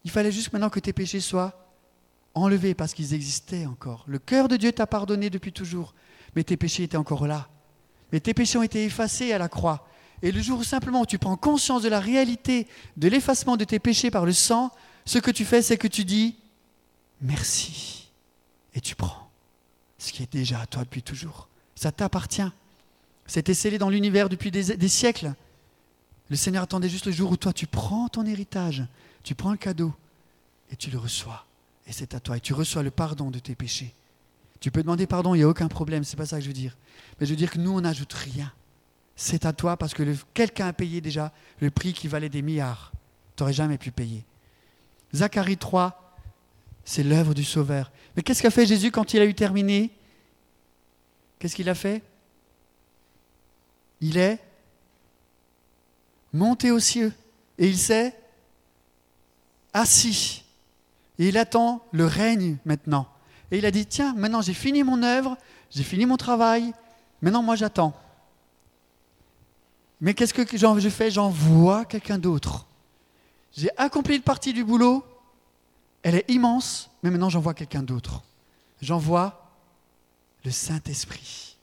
Il 0.03 0.12
fallait 0.12 0.32
juste 0.32 0.53
maintenant 0.53 0.70
que 0.70 0.79
tes 0.79 0.93
péchés 0.93 1.20
soient 1.20 1.53
enlevés 2.34 2.74
parce 2.74 2.93
qu'ils 2.93 3.13
existaient 3.13 3.65
encore. 3.65 4.03
Le 4.08 4.20
cœur 4.20 4.48
de 4.48 4.58
Dieu 4.58 4.72
t'a 4.72 4.88
pardonné 4.88 5.29
depuis 5.29 5.53
toujours, 5.53 5.93
mais 6.36 6.43
tes 6.43 6.58
péchés 6.58 6.84
étaient 6.84 6.98
encore 6.98 7.27
là. 7.27 7.48
Mais 8.12 8.20
tes 8.20 8.34
péchés 8.34 8.58
ont 8.58 8.63
été 8.63 8.84
effacés 8.86 9.34
à 9.34 9.38
la 9.38 9.48
croix. 9.48 9.88
Et 10.24 10.32
le 10.32 10.42
jour 10.42 10.60
où 10.60 10.63
simplement 10.63 11.03
tu 11.06 11.20
prends 11.20 11.36
conscience 11.36 11.84
de 11.84 11.89
la 11.89 12.00
réalité 12.00 12.65
de 12.96 13.10
l'effacement 13.10 13.58
de 13.58 13.65
tes 13.65 13.77
péchés 13.77 14.10
par 14.10 14.25
le 14.25 14.32
sang, 14.32 14.72
ce 15.06 15.20
que 15.20 15.30
tu 15.30 15.44
fais, 15.44 15.62
c'est 15.62 15.77
que 15.77 15.88
tu 15.88 16.06
dis 16.06 16.38
merci. 17.22 18.10
Et 18.74 18.80
tu 18.80 18.96
prends 18.96 19.30
ce 19.98 20.13
qui 20.13 20.24
est 20.24 20.32
déjà 20.32 20.62
à 20.62 20.65
toi 20.65 20.86
depuis 20.86 21.03
toujours. 21.03 21.50
Ça 21.75 21.92
t'appartient. 21.92 22.50
C'était 23.27 23.53
scellé 23.53 23.77
dans 23.77 23.89
l'univers 23.89 24.30
depuis 24.30 24.50
des, 24.50 24.88
siècles. 24.88 25.34
Le 26.30 26.38
Seigneur 26.38 26.63
attendait 26.63 26.89
juste 26.89 27.06
le 27.06 27.12
jour 27.12 27.30
où 27.30 27.38
toi 27.38 27.51
tu 27.51 27.68
prends 27.68 28.08
ton 28.08 28.25
héritage, 28.25 28.84
tu 29.24 29.36
prends 29.36 29.51
le 29.51 29.58
cadeau 29.58 29.94
et 30.72 30.77
tu 30.77 30.89
le 30.89 31.00
reçois. 31.00 31.46
Et 31.86 31.92
c'est 31.92 32.13
à 32.15 32.22
toi. 32.22 32.38
Et 32.38 32.39
tu 32.39 32.53
reçois 32.53 32.82
le 32.82 32.92
pardon 32.92 33.30
de 33.30 33.39
tes 33.39 33.56
péchés. 33.56 33.94
Tu 34.62 34.72
peux 34.72 34.84
demander 34.84 35.06
pardon, 35.06 35.36
il 35.36 35.39
n'y 35.39 35.44
a 35.44 35.50
aucun 35.50 35.68
problème, 35.68 36.06
c'est 36.06 36.15
pas 36.15 36.25
ça 36.25 36.38
que 36.38 36.44
je 36.44 36.48
veux 36.48 36.53
dire. 36.53 36.77
Mais 37.20 37.25
je 37.25 37.32
veux 37.32 37.38
dire 37.38 37.51
que 37.51 37.60
nous, 37.60 37.72
on 37.72 37.82
n'ajoute 37.82 38.13
rien 38.13 38.53
c'est 39.15 39.46
à 39.46 39.53
toi 39.53 39.77
parce 39.77 39.93
que 39.93 40.03
quelqu'un 40.34 40.67
a 40.67 40.74
payé 40.74 41.01
déjà 41.01 41.32
le 41.60 41.70
prix 41.72 41.93
qui 41.93 42.08
valait 42.08 42.29
des 42.29 42.41
milliards. 42.41 42.91
Tu 43.36 43.43
n'aurais 43.43 43.53
jamais 43.53 43.77
pu 43.77 43.91
payer. 43.91 44.25
Zacharie 45.13 45.58
3, 45.58 46.17
c'est 46.84 47.03
l'œuvre 47.03 47.34
du 47.34 47.43
Sauveur. 47.43 47.91
Mais 48.15 48.24
qu'est-ce 48.24 48.41
qu'a 48.41 48.50
fait 48.50 48.65
Jésus 48.65 48.91
quand 48.91 49.13
il 49.13 49.22
a 49.22 49.25
eu 49.25 49.36
terminé? 49.36 49.91
Qu'est-ce 51.39 51.55
qu'il 51.55 51.70
a 51.70 51.75
fait? 51.75 52.01
Il 54.01 54.17
est 54.17 54.39
monté 56.32 56.72
aux 56.72 56.79
cieux 56.79 57.13
et 57.58 57.67
il 57.67 57.77
s'est 57.77 58.17
assis. 59.72 60.43
Et 61.20 61.27
il 61.27 61.38
attend 61.38 61.86
le 61.91 62.05
règne 62.05 62.58
maintenant. 62.65 63.08
Et 63.51 63.60
il 63.60 63.65
a 63.65 63.72
dit, 63.72 63.86
tiens, 63.86 64.13
maintenant 64.15 64.41
j'ai 64.41 64.53
fini 64.53 64.84
mon 64.84 65.03
œuvre, 65.03 65.38
j'ai 65.70 65.84
fini 65.84 66.05
mon 66.05 66.17
travail, 66.17 66.74
maintenant 67.22 67.43
moi 67.43 67.55
j'attends. 67.55 67.93
Mais 70.04 70.14
qu'est-ce 70.14 70.34
que 70.34 70.44
je 70.46 70.90
fais? 70.90 71.10
J'envoie 71.10 71.86
quelqu'un 71.86 72.18
d'autre. 72.18 72.68
J'ai 73.56 73.70
accompli 73.78 74.18
une 74.18 74.22
partie 74.22 74.52
du 74.52 74.66
boulot, 74.66 75.02
elle 76.02 76.16
est 76.16 76.30
immense, 76.30 76.90
mais 77.02 77.10
maintenant 77.10 77.30
j'envoie 77.30 77.54
quelqu'un 77.54 77.84
d'autre. 77.84 78.22
J'envoie 78.82 79.50
le 80.44 80.52
Saint-Esprit. 80.52 81.56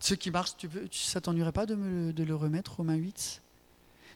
Ce 0.00 0.14
qui 0.14 0.30
marche, 0.30 0.56
tu 0.56 0.68
veux, 0.68 0.88
ça 0.90 1.20
pas 1.20 1.66
de, 1.66 1.74
me, 1.74 2.12
le 2.12 2.34
remettre, 2.34 2.76
Romains 2.76 2.94
8 2.94 3.42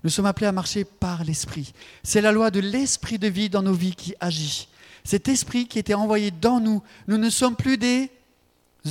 Nous 0.04 0.11
sommes 0.11 0.25
appelés 0.25 0.47
à 0.47 0.52
marcher 0.52 0.85
par 0.85 1.23
l'Esprit. 1.23 1.75
C'est 2.02 2.23
la 2.23 2.33
loi 2.33 2.50
de 2.50 2.61
l'Esprit 2.61 3.19
de 3.19 3.28
vie 3.28 3.50
dans 3.50 3.62
nos 3.62 3.75
vies 3.75 3.95
qui 3.95 4.14
agit. 4.21 4.69
Cet 5.04 5.28
Esprit 5.28 5.69
qui 5.69 5.78
était 5.78 5.92
envoyé 5.92 6.31
dans 6.31 6.61
nous, 6.61 6.83
nous 7.09 7.19
ne 7.19 7.28
sommes 7.28 7.57
plus 7.57 7.76
des 7.76 8.11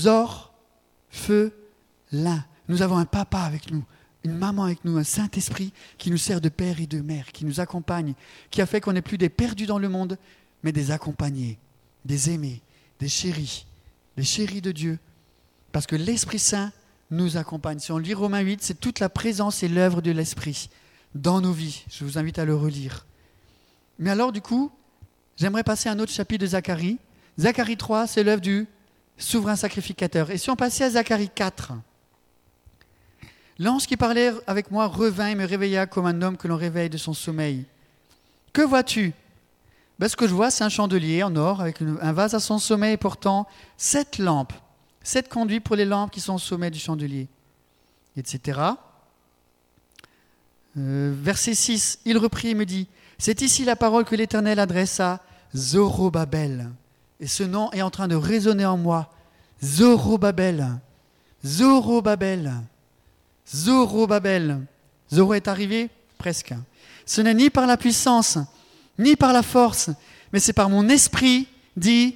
or, 0.05 0.53
feu, 1.09 1.51
l'un. 2.11 2.45
Nous 2.67 2.83
avons 2.83 2.97
un 2.97 3.05
papa 3.05 3.39
avec 3.39 3.71
nous 3.71 3.83
une 4.23 4.37
maman 4.37 4.65
avec 4.65 4.85
nous, 4.85 4.97
un 4.97 5.03
Saint-Esprit 5.03 5.73
qui 5.97 6.11
nous 6.11 6.17
sert 6.17 6.41
de 6.41 6.49
père 6.49 6.79
et 6.79 6.87
de 6.87 7.01
mère, 7.01 7.31
qui 7.31 7.45
nous 7.45 7.59
accompagne, 7.59 8.13
qui 8.51 8.61
a 8.61 8.65
fait 8.65 8.81
qu'on 8.81 8.93
n'est 8.93 9.01
plus 9.01 9.17
des 9.17 9.29
perdus 9.29 9.65
dans 9.65 9.79
le 9.79 9.89
monde, 9.89 10.17
mais 10.63 10.71
des 10.71 10.91
accompagnés, 10.91 11.57
des 12.05 12.29
aimés, 12.29 12.61
des 12.99 13.09
chéris, 13.09 13.65
des 14.17 14.23
chéris 14.23 14.61
de 14.61 14.71
Dieu. 14.71 14.99
Parce 15.71 15.87
que 15.87 15.95
l'Esprit 15.95 16.39
Saint 16.39 16.71
nous 17.09 17.37
accompagne. 17.37 17.79
Si 17.79 17.91
on 17.91 17.97
lit 17.97 18.13
Romains 18.13 18.41
8, 18.41 18.61
c'est 18.61 18.79
toute 18.79 18.99
la 18.99 19.09
présence 19.09 19.63
et 19.63 19.67
l'œuvre 19.67 20.01
de 20.01 20.11
l'Esprit 20.11 20.69
dans 21.15 21.41
nos 21.41 21.51
vies. 21.51 21.83
Je 21.89 22.05
vous 22.05 22.17
invite 22.17 22.39
à 22.39 22.45
le 22.45 22.55
relire. 22.55 23.05
Mais 23.99 24.11
alors, 24.11 24.31
du 24.31 24.41
coup, 24.41 24.71
j'aimerais 25.37 25.63
passer 25.63 25.89
à 25.89 25.93
un 25.93 25.99
autre 25.99 26.11
chapitre 26.11 26.41
de 26.41 26.49
Zacharie. 26.51 26.97
Zacharie 27.39 27.77
3, 27.77 28.07
c'est 28.07 28.23
l'œuvre 28.23 28.41
du 28.41 28.67
souverain 29.17 29.55
sacrificateur. 29.55 30.31
Et 30.31 30.37
si 30.37 30.49
on 30.49 30.55
passait 30.55 30.85
à 30.85 30.89
Zacharie 30.91 31.29
4, 31.33 31.73
L'ange 33.61 33.85
qui 33.85 33.95
parlait 33.95 34.31
avec 34.47 34.71
moi 34.71 34.87
revint 34.87 35.27
et 35.27 35.35
me 35.35 35.45
réveilla 35.45 35.85
comme 35.85 36.07
un 36.07 36.23
homme 36.23 36.35
que 36.35 36.47
l'on 36.47 36.57
réveille 36.57 36.89
de 36.89 36.97
son 36.97 37.13
sommeil. 37.13 37.65
Que 38.53 38.63
vois-tu? 38.63 39.13
Ben, 39.99 40.09
Ce 40.09 40.15
que 40.15 40.27
je 40.27 40.33
vois, 40.33 40.49
c'est 40.49 40.63
un 40.63 40.69
chandelier 40.69 41.21
en 41.21 41.35
or 41.35 41.61
avec 41.61 41.79
un 41.79 42.11
vase 42.11 42.33
à 42.33 42.39
son 42.39 42.57
sommet 42.57 42.97
portant 42.97 43.47
sept 43.77 44.17
lampes, 44.17 44.53
sept 45.03 45.29
conduits 45.29 45.59
pour 45.59 45.75
les 45.75 45.85
lampes 45.85 46.09
qui 46.09 46.21
sont 46.21 46.33
au 46.33 46.39
sommet 46.39 46.71
du 46.71 46.79
chandelier, 46.79 47.27
etc. 48.17 48.61
Euh, 50.79 51.13
verset 51.15 51.53
6, 51.53 51.99
il 52.05 52.17
reprit 52.17 52.49
et 52.49 52.55
me 52.55 52.65
dit, 52.65 52.87
c'est 53.19 53.43
ici 53.43 53.63
la 53.63 53.75
parole 53.75 54.05
que 54.05 54.15
l'Éternel 54.15 54.57
adresse 54.57 54.99
à 54.99 55.19
Zorobabel. 55.55 56.71
Et 57.19 57.27
ce 57.27 57.43
nom 57.43 57.71
est 57.73 57.83
en 57.83 57.91
train 57.91 58.07
de 58.07 58.15
résonner 58.15 58.65
en 58.65 58.77
moi. 58.77 59.11
Zorobabel. 59.63 60.79
Zorobabel. 61.45 62.63
Zorobabel. 63.47 64.65
Zoro 65.11 65.33
est 65.33 65.47
arrivé 65.47 65.89
Presque. 66.17 66.53
Ce 67.05 67.19
n'est 67.19 67.33
ni 67.33 67.49
par 67.49 67.65
la 67.65 67.77
puissance, 67.77 68.37
ni 68.99 69.15
par 69.15 69.33
la 69.33 69.41
force, 69.41 69.89
mais 70.31 70.39
c'est 70.39 70.53
par 70.53 70.69
mon 70.69 70.87
esprit, 70.87 71.47
dit 71.75 72.15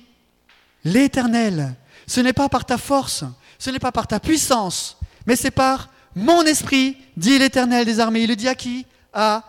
l'Éternel. 0.84 1.76
Ce 2.08 2.22
n'est 2.22 2.34
pas 2.34 2.50
par 2.50 2.66
ta 2.66 2.78
force, 2.78 3.24
ce 3.58 3.72
n'est 3.72 3.80
pas 3.80 3.92
par 3.92 4.08
ta 4.08 4.20
puissance, 4.20 4.98
mais 5.26 5.36
c'est 5.36 5.52
par 5.52 5.90
mon 6.16 6.44
esprit, 6.44 6.98
dit 7.18 7.40
l'Éternel 7.40 7.86
des 7.86 8.00
armées. 8.00 8.22
Il 8.22 8.30
le 8.30 8.36
dit 8.36 8.48
à 8.48 8.56
qui? 8.56 8.86
À 9.12 9.44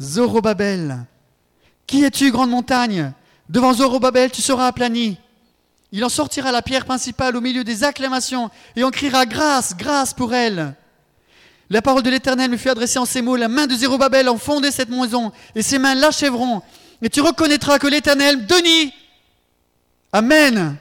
Zorobabel. 0.00 1.06
Qui 1.86 2.04
es-tu, 2.04 2.30
grande 2.30 2.50
montagne? 2.50 3.12
Devant 3.48 3.72
Zorobabel, 3.72 4.30
tu 4.30 4.42
seras 4.42 4.66
aplani. 4.66 5.18
Il 5.90 6.04
en 6.04 6.08
sortira 6.08 6.52
la 6.52 6.62
pierre 6.62 6.84
principale 6.84 7.36
au 7.36 7.40
milieu 7.40 7.64
des 7.64 7.82
acclamations, 7.82 8.50
et 8.76 8.84
on 8.84 8.90
criera 8.90 9.26
grâce, 9.26 9.76
grâce 9.76 10.14
pour 10.14 10.32
elle. 10.34 10.74
La 11.70 11.82
parole 11.82 12.02
de 12.02 12.10
l'Éternel 12.10 12.50
me 12.50 12.56
fut 12.56 12.68
adressée 12.68 12.98
en 12.98 13.06
ces 13.06 13.22
mots. 13.22 13.36
La 13.36 13.48
main 13.48 13.66
de 13.66 13.74
Zérubabel 13.74 14.28
a 14.28 14.36
fondé 14.36 14.70
cette 14.70 14.90
maison, 14.90 15.32
et 15.54 15.62
ses 15.62 15.78
mains 15.78 15.94
l'achèveront. 15.94 16.62
Et 17.00 17.08
tu 17.08 17.20
reconnaîtras 17.20 17.78
que 17.78 17.86
l'Éternel, 17.86 18.46
Denis, 18.46 18.92
Amen. 20.12 20.76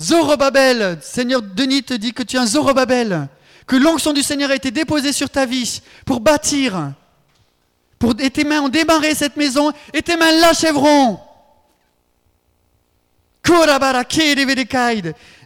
Zorobabel, 0.00 0.98
Seigneur 1.02 1.42
Denis 1.42 1.82
te 1.82 1.94
dit 1.94 2.12
que 2.12 2.22
tu 2.22 2.36
es 2.36 2.38
un 2.38 2.46
Zorobabel, 2.46 3.28
que 3.66 3.74
l'onction 3.74 4.12
du 4.12 4.22
Seigneur 4.22 4.50
a 4.50 4.54
été 4.54 4.70
déposée 4.70 5.12
sur 5.12 5.28
ta 5.28 5.44
vie 5.44 5.82
pour 6.06 6.20
bâtir, 6.20 6.92
et 8.20 8.30
tes 8.30 8.44
mains 8.44 8.60
ont 8.60 8.68
démarré 8.68 9.16
cette 9.16 9.36
maison, 9.36 9.72
et 9.92 10.02
tes 10.02 10.16
mains 10.16 10.32
l'achèveront. 10.40 11.18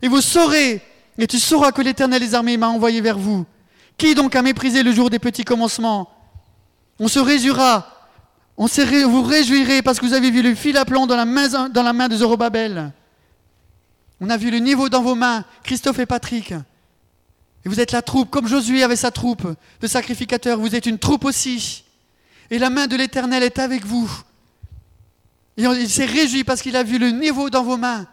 Et 0.02 0.08
vous 0.08 0.20
saurez, 0.20 0.82
et 1.18 1.26
tu 1.26 1.38
sauras 1.38 1.72
que 1.72 1.82
l'Éternel 1.82 2.20
des 2.20 2.34
armées 2.34 2.56
m'a 2.56 2.68
envoyé 2.68 3.00
vers 3.00 3.18
vous. 3.18 3.44
Qui 3.96 4.14
donc 4.14 4.36
a 4.36 4.42
méprisé 4.42 4.82
le 4.82 4.92
jour 4.92 5.10
des 5.10 5.18
petits 5.18 5.44
commencements? 5.44 6.08
On 7.00 7.08
se 7.08 7.18
réjouira, 7.18 7.98
on 8.56 8.66
vous 8.66 9.22
réjouirez 9.22 9.82
parce 9.82 10.00
que 10.00 10.06
vous 10.06 10.14
avez 10.14 10.30
vu 10.30 10.42
le 10.42 10.54
fil 10.54 10.76
à 10.76 10.84
plomb 10.84 11.06
dans 11.06 11.16
la 11.16 11.24
main, 11.24 11.68
dans 11.68 11.82
la 11.82 11.92
main 11.92 12.08
de 12.08 12.16
Zorobabel. 12.16 12.92
On 14.20 14.30
a 14.30 14.36
vu 14.36 14.50
le 14.50 14.58
niveau 14.58 14.88
dans 14.88 15.02
vos 15.02 15.14
mains, 15.14 15.44
Christophe 15.62 16.00
et 16.00 16.06
Patrick. 16.06 16.52
Et 16.52 17.68
vous 17.68 17.78
êtes 17.80 17.92
la 17.92 18.02
troupe, 18.02 18.30
comme 18.30 18.48
Josué 18.48 18.82
avait 18.82 18.96
sa 18.96 19.10
troupe 19.10 19.46
de 19.80 19.86
sacrificateurs, 19.86 20.58
vous 20.58 20.74
êtes 20.74 20.86
une 20.86 20.98
troupe 20.98 21.24
aussi. 21.24 21.84
Et 22.50 22.58
la 22.58 22.70
main 22.70 22.86
de 22.86 22.96
l'Éternel 22.96 23.42
est 23.42 23.58
avec 23.58 23.84
vous. 23.84 24.10
Et 25.58 25.62
il 25.62 25.90
s'est 25.90 26.04
réjoui 26.04 26.44
parce 26.44 26.62
qu'il 26.62 26.76
a 26.76 26.84
vu 26.84 26.98
le 26.98 27.10
niveau 27.10 27.50
dans 27.50 27.64
vos 27.64 27.76
mains, 27.76 28.06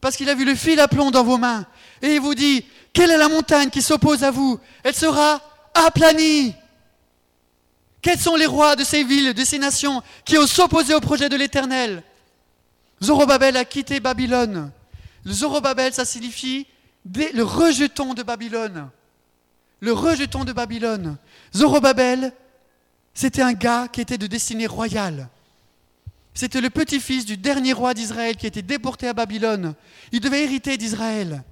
parce 0.00 0.16
qu'il 0.16 0.30
a 0.30 0.34
vu 0.36 0.44
le 0.44 0.54
fil 0.54 0.78
à 0.78 0.86
plomb 0.86 1.10
dans 1.10 1.24
vos 1.24 1.36
mains. 1.36 1.66
Et 2.02 2.14
il 2.14 2.20
vous 2.20 2.36
dit, 2.36 2.64
quelle 2.92 3.10
est 3.10 3.18
la 3.18 3.28
montagne 3.28 3.68
qui 3.68 3.82
s'oppose 3.82 4.22
à 4.22 4.30
vous? 4.30 4.60
Elle 4.84 4.94
sera 4.94 5.40
aplanie. 5.74 6.54
Quels 8.00 8.18
sont 8.18 8.36
les 8.36 8.46
rois 8.46 8.76
de 8.76 8.84
ces 8.84 9.02
villes, 9.02 9.34
de 9.34 9.44
ces 9.44 9.58
nations 9.58 10.02
qui 10.24 10.38
osent 10.38 10.52
s'opposer 10.52 10.94
au 10.94 11.00
projet 11.00 11.28
de 11.28 11.36
l'Éternel? 11.36 12.04
Zorobabel 13.02 13.56
a 13.56 13.64
quitté 13.64 13.98
Babylone. 13.98 14.70
Zorobabel, 15.26 15.92
ça 15.92 16.04
signifie 16.04 16.68
le 17.04 17.42
rejeton 17.42 18.14
de 18.14 18.22
Babylone. 18.22 18.88
Le 19.80 19.92
rejeton 19.92 20.44
de 20.44 20.52
Babylone. 20.52 21.16
Zorobabel, 21.54 22.32
c'était 23.14 23.42
un 23.42 23.52
gars 23.52 23.88
qui 23.88 24.00
était 24.00 24.18
de 24.18 24.28
destinée 24.28 24.68
royale. 24.68 25.28
C'était 26.38 26.60
le 26.60 26.70
petit-fils 26.70 27.24
du 27.24 27.36
dernier 27.36 27.72
roi 27.72 27.94
d'Israël 27.94 28.36
qui 28.36 28.46
était 28.46 28.62
déporté 28.62 29.08
à 29.08 29.12
Babylone. 29.12 29.74
Il 30.12 30.20
devait 30.20 30.44
hériter 30.44 30.76
d'Israël. 30.76 31.42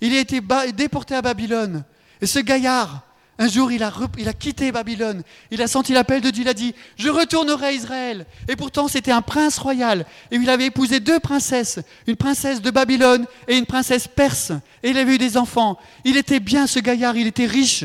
Il 0.00 0.14
a 0.14 0.20
été 0.20 0.40
déporté 0.72 1.16
à 1.16 1.20
Babylone. 1.20 1.82
Et 2.20 2.26
ce 2.26 2.38
gaillard, 2.38 3.02
un 3.40 3.48
jour, 3.48 3.72
il 3.72 3.82
a, 3.82 3.88
a 3.88 4.32
quitté 4.32 4.70
Babylone. 4.70 5.24
Il 5.50 5.60
a 5.60 5.66
senti 5.66 5.92
l'appel 5.92 6.20
de 6.20 6.30
Dieu. 6.30 6.44
Il 6.44 6.48
a 6.48 6.54
dit 6.54 6.76
Je 6.96 7.08
retournerai 7.08 7.66
à 7.66 7.72
Israël. 7.72 8.24
Et 8.46 8.54
pourtant, 8.54 8.86
c'était 8.86 9.10
un 9.10 9.20
prince 9.20 9.58
royal. 9.58 10.06
Et 10.30 10.36
il 10.36 10.48
avait 10.48 10.66
épousé 10.66 11.00
deux 11.00 11.18
princesses 11.18 11.80
une 12.06 12.14
princesse 12.14 12.62
de 12.62 12.70
Babylone 12.70 13.26
et 13.48 13.56
une 13.56 13.66
princesse 13.66 14.06
perse. 14.06 14.52
Et 14.84 14.90
il 14.90 14.98
avait 14.98 15.16
eu 15.16 15.18
des 15.18 15.38
enfants. 15.38 15.76
Il 16.04 16.16
était 16.16 16.38
bien, 16.38 16.68
ce 16.68 16.78
gaillard. 16.78 17.16
Il 17.16 17.26
était 17.26 17.46
riche. 17.46 17.82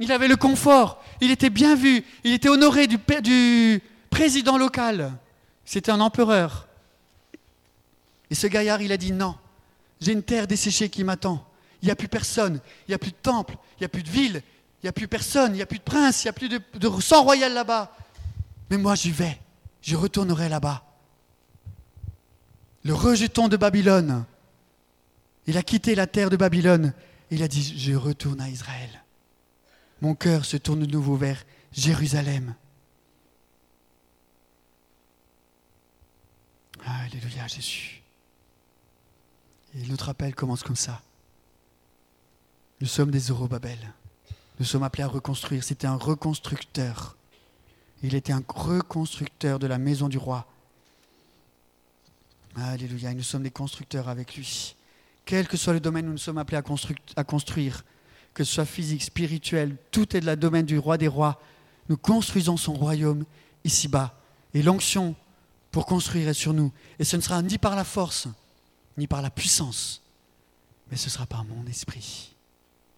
Il 0.00 0.12
avait 0.12 0.28
le 0.28 0.36
confort. 0.36 1.02
Il 1.22 1.30
était 1.30 1.48
bien 1.48 1.76
vu. 1.76 2.04
Il 2.24 2.34
était 2.34 2.50
honoré 2.50 2.88
du 2.88 3.80
président 4.10 4.58
local. 4.58 5.12
C'était 5.64 5.90
un 5.90 6.00
empereur. 6.00 6.68
Et 8.30 8.34
ce 8.34 8.46
gaillard, 8.46 8.82
il 8.82 8.92
a 8.92 8.96
dit 8.96 9.12
Non, 9.12 9.36
j'ai 10.00 10.12
une 10.12 10.22
terre 10.22 10.46
desséchée 10.46 10.88
qui 10.88 11.04
m'attend. 11.04 11.46
Il 11.82 11.86
n'y 11.86 11.92
a 11.92 11.96
plus 11.96 12.08
personne, 12.08 12.60
il 12.86 12.90
n'y 12.90 12.94
a 12.94 12.98
plus 12.98 13.10
de 13.10 13.16
temple, 13.16 13.56
il 13.76 13.82
n'y 13.82 13.86
a 13.86 13.88
plus 13.88 14.02
de 14.02 14.08
ville, 14.08 14.42
il 14.82 14.86
n'y 14.86 14.88
a 14.88 14.92
plus 14.92 15.08
personne, 15.08 15.52
il 15.52 15.56
n'y 15.56 15.62
a 15.62 15.66
plus 15.66 15.78
de 15.78 15.84
prince, 15.84 16.22
il 16.22 16.26
n'y 16.26 16.30
a 16.30 16.32
plus 16.32 16.48
de, 16.48 17.00
sang 17.00 17.22
royal 17.22 17.52
là-bas. 17.52 17.96
Mais 18.70 18.78
moi 18.78 18.94
j'y 18.94 19.10
vais, 19.10 19.38
je 19.80 19.96
retournerai 19.96 20.48
là-bas. 20.48 20.84
Le 22.84 22.94
rejeton 22.94 23.48
de 23.48 23.56
Babylone, 23.56 24.24
il 25.46 25.56
a 25.56 25.62
quitté 25.62 25.94
la 25.94 26.06
terre 26.06 26.30
de 26.30 26.36
Babylone, 26.36 26.92
il 27.30 27.42
a 27.42 27.48
dit, 27.48 27.74
je 27.78 27.94
retourne 27.94 28.40
à 28.40 28.48
Israël. 28.48 29.02
Mon 30.00 30.14
cœur 30.14 30.44
se 30.44 30.56
tourne 30.56 30.80
de 30.80 30.90
nouveau 30.90 31.16
vers 31.16 31.44
Jérusalem. 31.72 32.54
Alléluia 36.84 37.46
Jésus. 37.46 38.02
Et 39.74 39.86
notre 39.86 40.08
appel 40.08 40.34
commence 40.34 40.62
comme 40.62 40.76
ça. 40.76 41.00
Nous 42.80 42.86
sommes 42.86 43.10
des 43.10 43.20
Zorobabel. 43.20 43.78
Nous 44.58 44.66
sommes 44.66 44.82
appelés 44.82 45.04
à 45.04 45.08
reconstruire. 45.08 45.62
C'était 45.64 45.86
un 45.86 45.96
reconstructeur. 45.96 47.16
Il 48.02 48.14
était 48.14 48.32
un 48.32 48.42
reconstructeur 48.48 49.58
de 49.58 49.66
la 49.66 49.78
maison 49.78 50.08
du 50.08 50.18
roi. 50.18 50.46
Alléluia. 52.56 53.12
Et 53.12 53.14
nous 53.14 53.22
sommes 53.22 53.44
des 53.44 53.50
constructeurs 53.50 54.08
avec 54.08 54.34
lui. 54.36 54.74
Quel 55.24 55.46
que 55.46 55.56
soit 55.56 55.72
le 55.72 55.80
domaine 55.80 56.08
où 56.08 56.12
nous 56.12 56.18
sommes 56.18 56.38
appelés 56.38 56.58
à, 57.16 57.24
construire, 57.24 57.84
que 58.34 58.44
ce 58.44 58.52
soit 58.52 58.64
physique, 58.64 59.02
spirituel, 59.02 59.76
tout 59.92 60.16
est 60.16 60.20
de 60.20 60.26
la 60.26 60.36
domaine 60.36 60.66
du 60.66 60.78
roi 60.78 60.98
des 60.98 61.08
rois. 61.08 61.40
Nous 61.88 61.96
construisons 61.96 62.56
son 62.56 62.74
royaume 62.74 63.24
ici-bas. 63.64 64.18
Et 64.54 64.62
l'onction 64.62 65.14
pour 65.72 65.86
construire 65.86 66.32
sur 66.34 66.52
nous. 66.52 66.70
Et 67.00 67.04
ce 67.04 67.16
ne 67.16 67.22
sera 67.22 67.42
ni 67.42 67.58
par 67.58 67.74
la 67.74 67.84
force, 67.84 68.28
ni 68.96 69.08
par 69.08 69.22
la 69.22 69.30
puissance, 69.30 70.02
mais 70.90 70.96
ce 70.96 71.10
sera 71.10 71.26
par 71.26 71.44
mon 71.44 71.66
esprit. 71.66 72.36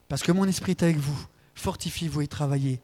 Parce 0.08 0.22
que 0.22 0.32
mon 0.32 0.44
esprit 0.44 0.72
est 0.72 0.82
avec 0.82 0.98
vous 0.98 1.26
fortifiez-vous 1.54 2.22
et 2.22 2.26
travaillez. 2.26 2.80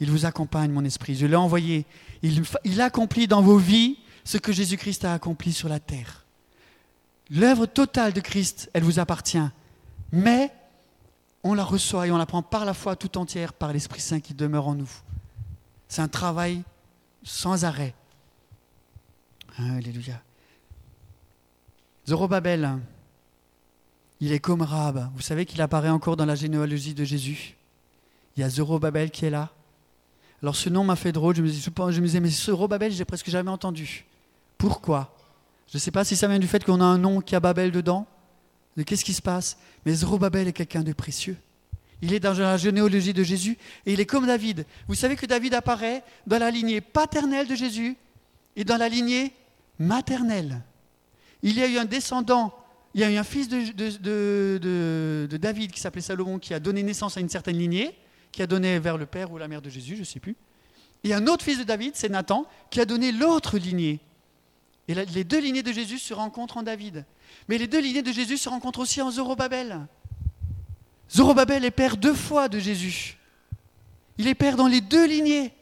Il 0.00 0.10
vous 0.10 0.26
accompagne, 0.26 0.70
mon 0.70 0.84
esprit. 0.84 1.14
Je 1.14 1.26
l'ai 1.26 1.36
envoyé. 1.36 1.86
Il, 2.22 2.42
il 2.64 2.80
accomplit 2.80 3.26
dans 3.26 3.42
vos 3.42 3.58
vies 3.58 3.98
ce 4.24 4.38
que 4.38 4.52
Jésus-Christ 4.52 5.04
a 5.04 5.14
accompli 5.14 5.52
sur 5.52 5.68
la 5.68 5.80
terre. 5.80 6.24
L'œuvre 7.30 7.66
totale 7.66 8.12
de 8.12 8.20
Christ, 8.20 8.70
elle 8.72 8.82
vous 8.82 8.98
appartient. 8.98 9.38
Mais 10.12 10.52
on 11.42 11.54
la 11.54 11.64
reçoit 11.64 12.06
et 12.06 12.10
on 12.10 12.18
la 12.18 12.26
prend 12.26 12.42
par 12.42 12.64
la 12.64 12.74
foi 12.74 12.96
tout 12.96 13.18
entière 13.18 13.52
par 13.52 13.72
l'Esprit 13.72 14.00
Saint 14.00 14.20
qui 14.20 14.34
demeure 14.34 14.68
en 14.68 14.74
nous. 14.74 14.90
C'est 15.88 16.02
un 16.02 16.08
travail 16.08 16.62
sans 17.22 17.64
arrêt. 17.64 17.94
Alléluia. 19.58 20.22
Zorobabel, 22.06 22.78
il 24.20 24.32
est 24.32 24.38
comme 24.38 24.62
Rab. 24.62 25.10
Vous 25.14 25.22
savez 25.22 25.46
qu'il 25.46 25.60
apparaît 25.62 25.90
encore 25.90 26.16
dans 26.16 26.26
la 26.26 26.34
généalogie 26.34 26.94
de 26.94 27.04
Jésus. 27.04 27.56
Il 28.36 28.40
y 28.40 28.42
a 28.42 28.50
Zorobabel 28.50 29.10
qui 29.10 29.26
est 29.26 29.30
là. 29.30 29.50
Alors 30.42 30.56
ce 30.56 30.68
nom 30.68 30.84
m'a 30.84 30.96
fait 30.96 31.12
drôle. 31.12 31.36
Je 31.36 31.42
me, 31.42 32.00
disais, 32.00 32.20
mais 32.20 32.28
Zorobabel, 32.28 32.92
j'ai 32.92 33.04
presque 33.04 33.28
jamais 33.28 33.50
entendu. 33.50 34.06
Pourquoi? 34.56 35.14
Je 35.68 35.76
ne 35.76 35.80
sais 35.80 35.90
pas 35.90 36.04
si 36.04 36.16
ça 36.16 36.26
vient 36.28 36.38
du 36.38 36.48
fait 36.48 36.64
qu'on 36.64 36.80
a 36.80 36.84
un 36.84 36.98
nom 36.98 37.20
qui 37.20 37.36
a 37.36 37.40
Babel 37.40 37.70
dedans. 37.70 38.06
Qu'est-ce 38.86 39.04
qui 39.04 39.14
se 39.14 39.22
passe? 39.22 39.58
Mais 39.84 39.94
Zorobabel 39.94 40.48
est 40.48 40.52
quelqu'un 40.52 40.82
de 40.82 40.92
précieux. 40.92 41.36
Il 42.02 42.14
est 42.14 42.20
dans 42.20 42.32
la 42.32 42.56
généalogie 42.56 43.12
de 43.12 43.22
Jésus 43.22 43.58
et 43.84 43.92
il 43.92 44.00
est 44.00 44.06
comme 44.06 44.26
David. 44.26 44.64
Vous 44.88 44.94
savez 44.94 45.16
que 45.16 45.26
David 45.26 45.52
apparaît 45.52 46.02
dans 46.26 46.38
la 46.38 46.50
lignée 46.50 46.80
paternelle 46.80 47.46
de 47.46 47.54
Jésus 47.54 47.96
et 48.56 48.64
dans 48.64 48.78
la 48.78 48.88
lignée 48.88 49.32
maternelle. 49.80 50.62
Il 51.42 51.58
y 51.58 51.62
a 51.62 51.66
eu 51.66 51.78
un 51.78 51.84
descendant, 51.84 52.54
il 52.94 53.00
y 53.00 53.04
a 53.04 53.10
eu 53.10 53.16
un 53.16 53.24
fils 53.24 53.48
de, 53.48 55.26
David 55.36 55.72
qui 55.72 55.80
s'appelait 55.80 56.02
Salomon 56.02 56.38
qui 56.38 56.54
a 56.54 56.60
donné 56.60 56.84
naissance 56.84 57.16
à 57.16 57.20
une 57.20 57.28
certaine 57.28 57.58
lignée 57.58 57.96
qui 58.32 58.42
a 58.42 58.46
donné 58.46 58.78
vers 58.78 58.96
le 58.96 59.06
père 59.06 59.32
ou 59.32 59.38
la 59.38 59.48
mère 59.48 59.62
de 59.62 59.70
Jésus, 59.70 59.96
je 59.96 60.00
ne 60.00 60.04
sais 60.04 60.20
plus. 60.20 60.36
Et 61.02 61.14
un 61.14 61.26
autre 61.26 61.44
fils 61.44 61.58
de 61.58 61.64
David, 61.64 61.96
c'est 61.96 62.08
Nathan, 62.08 62.46
qui 62.70 62.80
a 62.80 62.84
donné 62.84 63.10
l'autre 63.10 63.58
lignée. 63.58 64.00
Et 64.86 64.94
les 64.94 65.24
deux 65.24 65.40
lignées 65.40 65.62
de 65.62 65.72
Jésus 65.72 65.98
se 65.98 66.12
rencontrent 66.14 66.58
en 66.58 66.62
David. 66.62 67.04
Mais 67.48 67.58
les 67.58 67.66
deux 67.66 67.80
lignées 67.80 68.02
de 68.02 68.12
Jésus 68.12 68.36
se 68.36 68.48
rencontrent 68.48 68.80
aussi 68.80 69.00
en 69.00 69.10
Zorobabel. 69.10 69.86
Zorobabel 71.10 71.64
est 71.64 71.70
père 71.70 71.96
deux 71.96 72.14
fois 72.14 72.48
de 72.48 72.58
Jésus. 72.58 73.18
Il 74.18 74.28
est 74.28 74.34
père 74.34 74.56
dans 74.56 74.66
les 74.66 74.80
deux 74.80 75.06
lignées. 75.06 75.52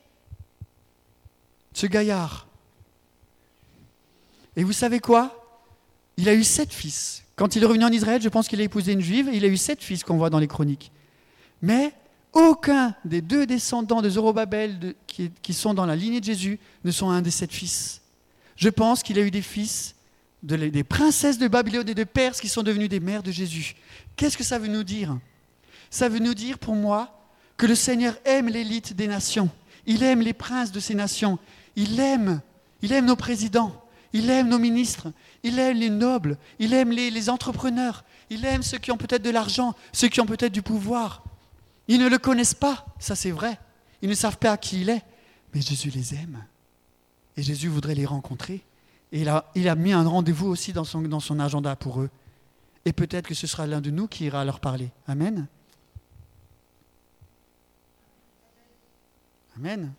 Ce 1.72 1.86
gaillard. 1.86 2.47
Et 4.58 4.64
vous 4.64 4.72
savez 4.72 4.98
quoi? 4.98 5.62
Il 6.16 6.28
a 6.28 6.34
eu 6.34 6.42
sept 6.42 6.72
fils. 6.72 7.22
Quand 7.36 7.54
il 7.54 7.62
est 7.62 7.66
revenu 7.66 7.84
en 7.84 7.92
Israël, 7.92 8.20
je 8.20 8.28
pense 8.28 8.48
qu'il 8.48 8.60
a 8.60 8.64
épousé 8.64 8.92
une 8.92 9.00
juive, 9.00 9.28
et 9.28 9.36
il 9.36 9.44
a 9.44 9.48
eu 9.48 9.56
sept 9.56 9.80
fils 9.80 10.02
qu'on 10.02 10.16
voit 10.16 10.30
dans 10.30 10.40
les 10.40 10.48
chroniques. 10.48 10.90
Mais 11.62 11.92
aucun 12.32 12.96
des 13.04 13.22
deux 13.22 13.46
descendants 13.46 14.02
de 14.02 14.10
Zorobabel 14.10 14.96
qui, 15.06 15.54
sont 15.54 15.74
dans 15.74 15.86
la 15.86 15.94
lignée 15.94 16.18
de 16.18 16.24
Jésus 16.24 16.58
ne 16.82 16.90
sont 16.90 17.08
un 17.08 17.22
des 17.22 17.30
sept 17.30 17.52
fils. 17.52 18.02
Je 18.56 18.68
pense 18.68 19.04
qu'il 19.04 19.16
a 19.20 19.22
eu 19.22 19.30
des 19.30 19.42
fils 19.42 19.94
des 20.42 20.84
princesses 20.84 21.38
de 21.38 21.46
Babylone 21.46 21.88
et 21.88 21.94
de 21.94 22.04
Perse 22.04 22.40
qui 22.40 22.48
sont 22.48 22.64
devenues 22.64 22.88
des 22.88 23.00
mères 23.00 23.22
de 23.22 23.30
Jésus. 23.30 23.76
Qu'est-ce 24.16 24.36
que 24.36 24.44
ça 24.44 24.58
veut 24.58 24.68
nous 24.68 24.84
dire? 24.84 25.18
Ça 25.88 26.08
veut 26.08 26.18
nous 26.18 26.34
dire 26.34 26.58
pour 26.58 26.74
moi 26.74 27.16
que 27.56 27.66
le 27.66 27.76
Seigneur 27.76 28.16
aime 28.24 28.48
l'élite 28.48 28.94
des 28.94 29.06
nations. 29.06 29.50
Il 29.86 30.02
aime 30.02 30.20
les 30.20 30.32
princes 30.32 30.72
de 30.72 30.80
ces 30.80 30.94
nations. 30.94 31.38
Il 31.76 32.00
aime, 32.00 32.40
il 32.82 32.92
aime 32.92 33.06
nos 33.06 33.16
présidents. 33.16 33.84
Il 34.12 34.30
aime 34.30 34.48
nos 34.48 34.58
ministres. 34.58 35.12
Il 35.42 35.58
aime 35.58 35.76
les 35.76 35.90
nobles. 35.90 36.38
Il 36.58 36.72
aime 36.72 36.90
les 36.90 37.30
entrepreneurs. 37.30 38.04
Il 38.30 38.44
aime 38.44 38.62
ceux 38.62 38.78
qui 38.78 38.90
ont 38.90 38.96
peut-être 38.96 39.22
de 39.22 39.30
l'argent, 39.30 39.74
ceux 39.92 40.08
qui 40.08 40.20
ont 40.20 40.26
peut-être 40.26 40.52
du 40.52 40.62
pouvoir. 40.62 41.24
Ils 41.88 41.98
ne 41.98 42.08
le 42.08 42.18
connaissent 42.18 42.54
pas, 42.54 42.84
ça 42.98 43.16
c'est 43.16 43.30
vrai. 43.30 43.58
Ils 44.02 44.08
ne 44.08 44.14
savent 44.14 44.38
pas 44.38 44.56
qui 44.56 44.82
il 44.82 44.90
est. 44.90 45.02
Mais 45.54 45.62
Jésus 45.62 45.90
les 45.90 46.14
aime. 46.14 46.44
Et 47.36 47.42
Jésus 47.42 47.68
voudrait 47.68 47.94
les 47.94 48.04
rencontrer. 48.04 48.64
Et 49.10 49.22
il 49.22 49.28
a, 49.68 49.74
mis 49.74 49.92
un 49.92 50.06
rendez-vous 50.06 50.48
aussi 50.48 50.74
dans 50.74 50.84
son, 50.84 51.00
dans 51.02 51.20
son 51.20 51.40
agenda 51.40 51.74
pour 51.76 52.00
eux. 52.02 52.10
Et 52.84 52.92
peut-être 52.92 53.26
que 53.26 53.34
ce 53.34 53.46
sera 53.46 53.66
l'un 53.66 53.80
de 53.80 53.90
nous 53.90 54.06
qui 54.06 54.24
ira 54.26 54.44
leur 54.44 54.60
parler. 54.60 54.90
Amen. 55.06 55.46
Amen. 59.56 59.92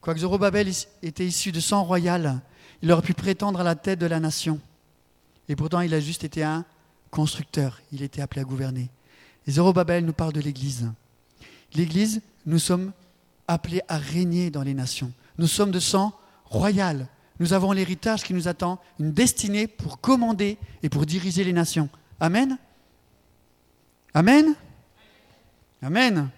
Quoique 0.00 0.20
Zorobabel 0.20 0.68
était 1.02 1.26
issu 1.26 1.52
de 1.52 1.60
sang 1.60 1.84
royal, 1.84 2.40
il 2.82 2.90
aurait 2.92 3.02
pu 3.02 3.14
prétendre 3.14 3.60
à 3.60 3.64
la 3.64 3.74
tête 3.74 3.98
de 3.98 4.06
la 4.06 4.20
nation. 4.20 4.60
Et 5.48 5.56
pourtant, 5.56 5.80
il 5.80 5.94
a 5.94 6.00
juste 6.00 6.24
été 6.24 6.42
un 6.42 6.64
constructeur. 7.10 7.80
Il 7.92 8.02
était 8.02 8.20
appelé 8.20 8.40
à 8.40 8.44
gouverner. 8.44 8.90
Zorobabel 9.48 10.04
nous 10.04 10.12
parle 10.12 10.32
de 10.32 10.40
l'Église. 10.40 10.90
L'Église, 11.74 12.20
nous 12.46 12.58
sommes 12.58 12.92
appelés 13.46 13.82
à 13.88 13.98
régner 13.98 14.50
dans 14.50 14.62
les 14.62 14.74
nations. 14.74 15.12
Nous 15.38 15.46
sommes 15.46 15.70
de 15.70 15.80
sang 15.80 16.12
royal, 16.46 17.08
nous 17.40 17.52
avons 17.52 17.72
l'héritage 17.72 18.22
qui 18.22 18.32
nous 18.32 18.48
attend, 18.48 18.80
une 19.00 19.12
destinée 19.12 19.66
pour 19.66 20.00
commander 20.00 20.56
et 20.82 20.88
pour 20.88 21.04
diriger 21.04 21.42
les 21.44 21.52
nations. 21.52 21.88
Amen. 22.20 22.58
Amen. 24.14 24.54
Amen. 25.82 26.30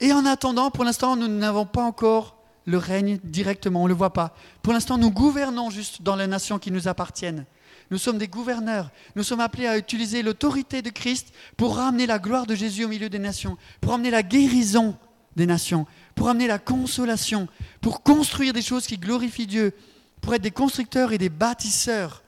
Et 0.00 0.12
en 0.12 0.24
attendant, 0.24 0.70
pour 0.70 0.84
l'instant, 0.84 1.14
nous 1.14 1.28
n'avons 1.28 1.66
pas 1.66 1.84
encore 1.84 2.36
le 2.66 2.78
règne 2.78 3.18
directement, 3.22 3.80
on 3.80 3.84
ne 3.84 3.90
le 3.90 3.94
voit 3.94 4.12
pas. 4.12 4.34
Pour 4.62 4.72
l'instant, 4.72 4.96
nous 4.96 5.10
gouvernons 5.10 5.70
juste 5.70 6.02
dans 6.02 6.16
les 6.16 6.26
nations 6.26 6.58
qui 6.58 6.70
nous 6.70 6.88
appartiennent. 6.88 7.44
Nous 7.90 7.98
sommes 7.98 8.18
des 8.18 8.28
gouverneurs. 8.28 8.90
Nous 9.16 9.24
sommes 9.24 9.40
appelés 9.40 9.66
à 9.66 9.76
utiliser 9.76 10.22
l'autorité 10.22 10.80
de 10.80 10.90
Christ 10.90 11.32
pour 11.56 11.76
ramener 11.76 12.06
la 12.06 12.18
gloire 12.18 12.46
de 12.46 12.54
Jésus 12.54 12.84
au 12.84 12.88
milieu 12.88 13.08
des 13.08 13.18
nations, 13.18 13.58
pour 13.80 13.92
ramener 13.92 14.10
la 14.10 14.22
guérison 14.22 14.96
des 15.36 15.46
nations, 15.46 15.86
pour 16.14 16.28
amener 16.28 16.46
la 16.46 16.58
consolation, 16.58 17.48
pour 17.80 18.02
construire 18.02 18.52
des 18.52 18.62
choses 18.62 18.86
qui 18.86 18.98
glorifient 18.98 19.46
Dieu, 19.46 19.72
pour 20.20 20.34
être 20.34 20.42
des 20.42 20.50
constructeurs 20.50 21.12
et 21.12 21.18
des 21.18 21.28
bâtisseurs. 21.28 22.22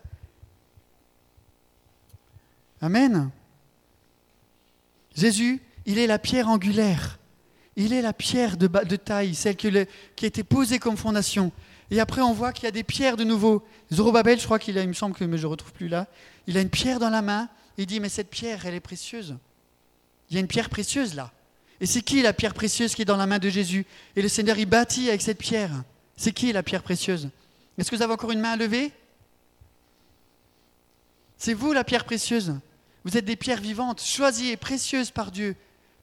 Amen. 2.81 3.31
Jésus, 5.15 5.61
il 5.87 5.99
est 5.99 6.07
la 6.07 6.19
pierre 6.19 6.49
angulaire. 6.49 7.19
Il 7.77 7.93
est 7.93 8.03
la 8.03 8.13
pierre 8.13 8.57
de, 8.57 8.97
taille, 8.97 9.35
celle 9.35 9.57
qui 9.57 9.69
a 9.69 10.27
été 10.27 10.45
posée 10.45 10.79
comme 10.79 10.97
fondation. 10.97 11.53
Et 11.91 12.01
après, 12.01 12.21
on 12.21 12.33
voit 12.33 12.53
qu'il 12.53 12.65
y 12.65 12.69
a 12.69 12.73
des 12.73 12.85
pierres 12.85 13.17
de 13.17 13.25
nouveau. 13.25 13.63
Zorobabel, 13.93 14.39
je 14.39 14.45
crois 14.45 14.59
qu'il 14.59 14.79
a, 14.79 14.83
il 14.83 14.89
me 14.89 14.95
semble 14.95 15.15
que 15.15 15.25
mais 15.25 15.39
je 15.39 15.47
ne 15.47 15.51
retrouve 15.51 15.73
plus 15.73 15.89
là, 15.89 16.07
il 16.47 16.57
a 16.57 16.61
une 16.61 16.71
pierre 16.71 16.99
dans 16.99 17.11
la 17.11 17.23
main. 17.23 17.49
Il 17.79 17.87
dit, 17.87 18.01
mais 18.01 18.09
cette 18.09 18.29
pierre, 18.29 18.67
elle 18.67 18.75
est 18.75 18.81
précieuse. 18.81 19.37
Il 20.31 20.35
y 20.35 20.37
a 20.37 20.41
une 20.41 20.47
pierre 20.47 20.71
précieuse 20.71 21.15
là. 21.15 21.31
Et 21.81 21.87
c'est 21.87 22.03
qui 22.03 22.23
la 22.23 22.33
pierre 22.33 22.55
précieuse 22.55 22.95
qui 22.95 23.03
est 23.03 23.07
dans 23.07 23.17
la 23.17 23.27
main 23.27 23.39
de 23.39 23.49
Jésus? 23.49 23.87
Et 24.15 24.23
le 24.23 24.29
Seigneur, 24.29 24.57
il 24.57 24.67
bâtit 24.67 25.09
avec 25.09 25.21
cette 25.21 25.39
pierre. 25.39 25.83
C'est 26.17 26.33
qui 26.33 26.53
la 26.53 26.63
pierre 26.63 26.83
précieuse? 26.83 27.29
Est-ce 27.77 27.91
que 27.91 27.97
vous 27.97 28.03
avez 28.03 28.13
encore 28.13 28.33
une 28.33 28.41
main 28.41 28.53
à 28.53 28.57
lever? 28.57 28.93
C'est 31.39 31.55
vous 31.55 31.73
la 31.73 31.83
pierre 31.83 32.05
précieuse. 32.05 32.55
Vous 33.05 33.17
êtes 33.17 33.25
des 33.25 33.37
pierres 33.37 33.61
vivantes, 33.61 34.03
choisies 34.03 34.51
et 34.51 34.57
précieuses 34.57 35.11
par 35.11 35.31
Dieu 35.31 35.57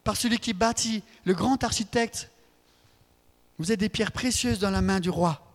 par 0.04 0.16
celui 0.16 0.38
qui 0.38 0.52
bâtit, 0.52 1.02
le 1.24 1.34
grand 1.34 1.62
architecte. 1.62 2.30
Vous 3.58 3.72
êtes 3.72 3.80
des 3.80 3.88
pierres 3.88 4.12
précieuses 4.12 4.58
dans 4.58 4.70
la 4.70 4.80
main 4.80 5.00
du 5.00 5.10
roi. 5.10 5.46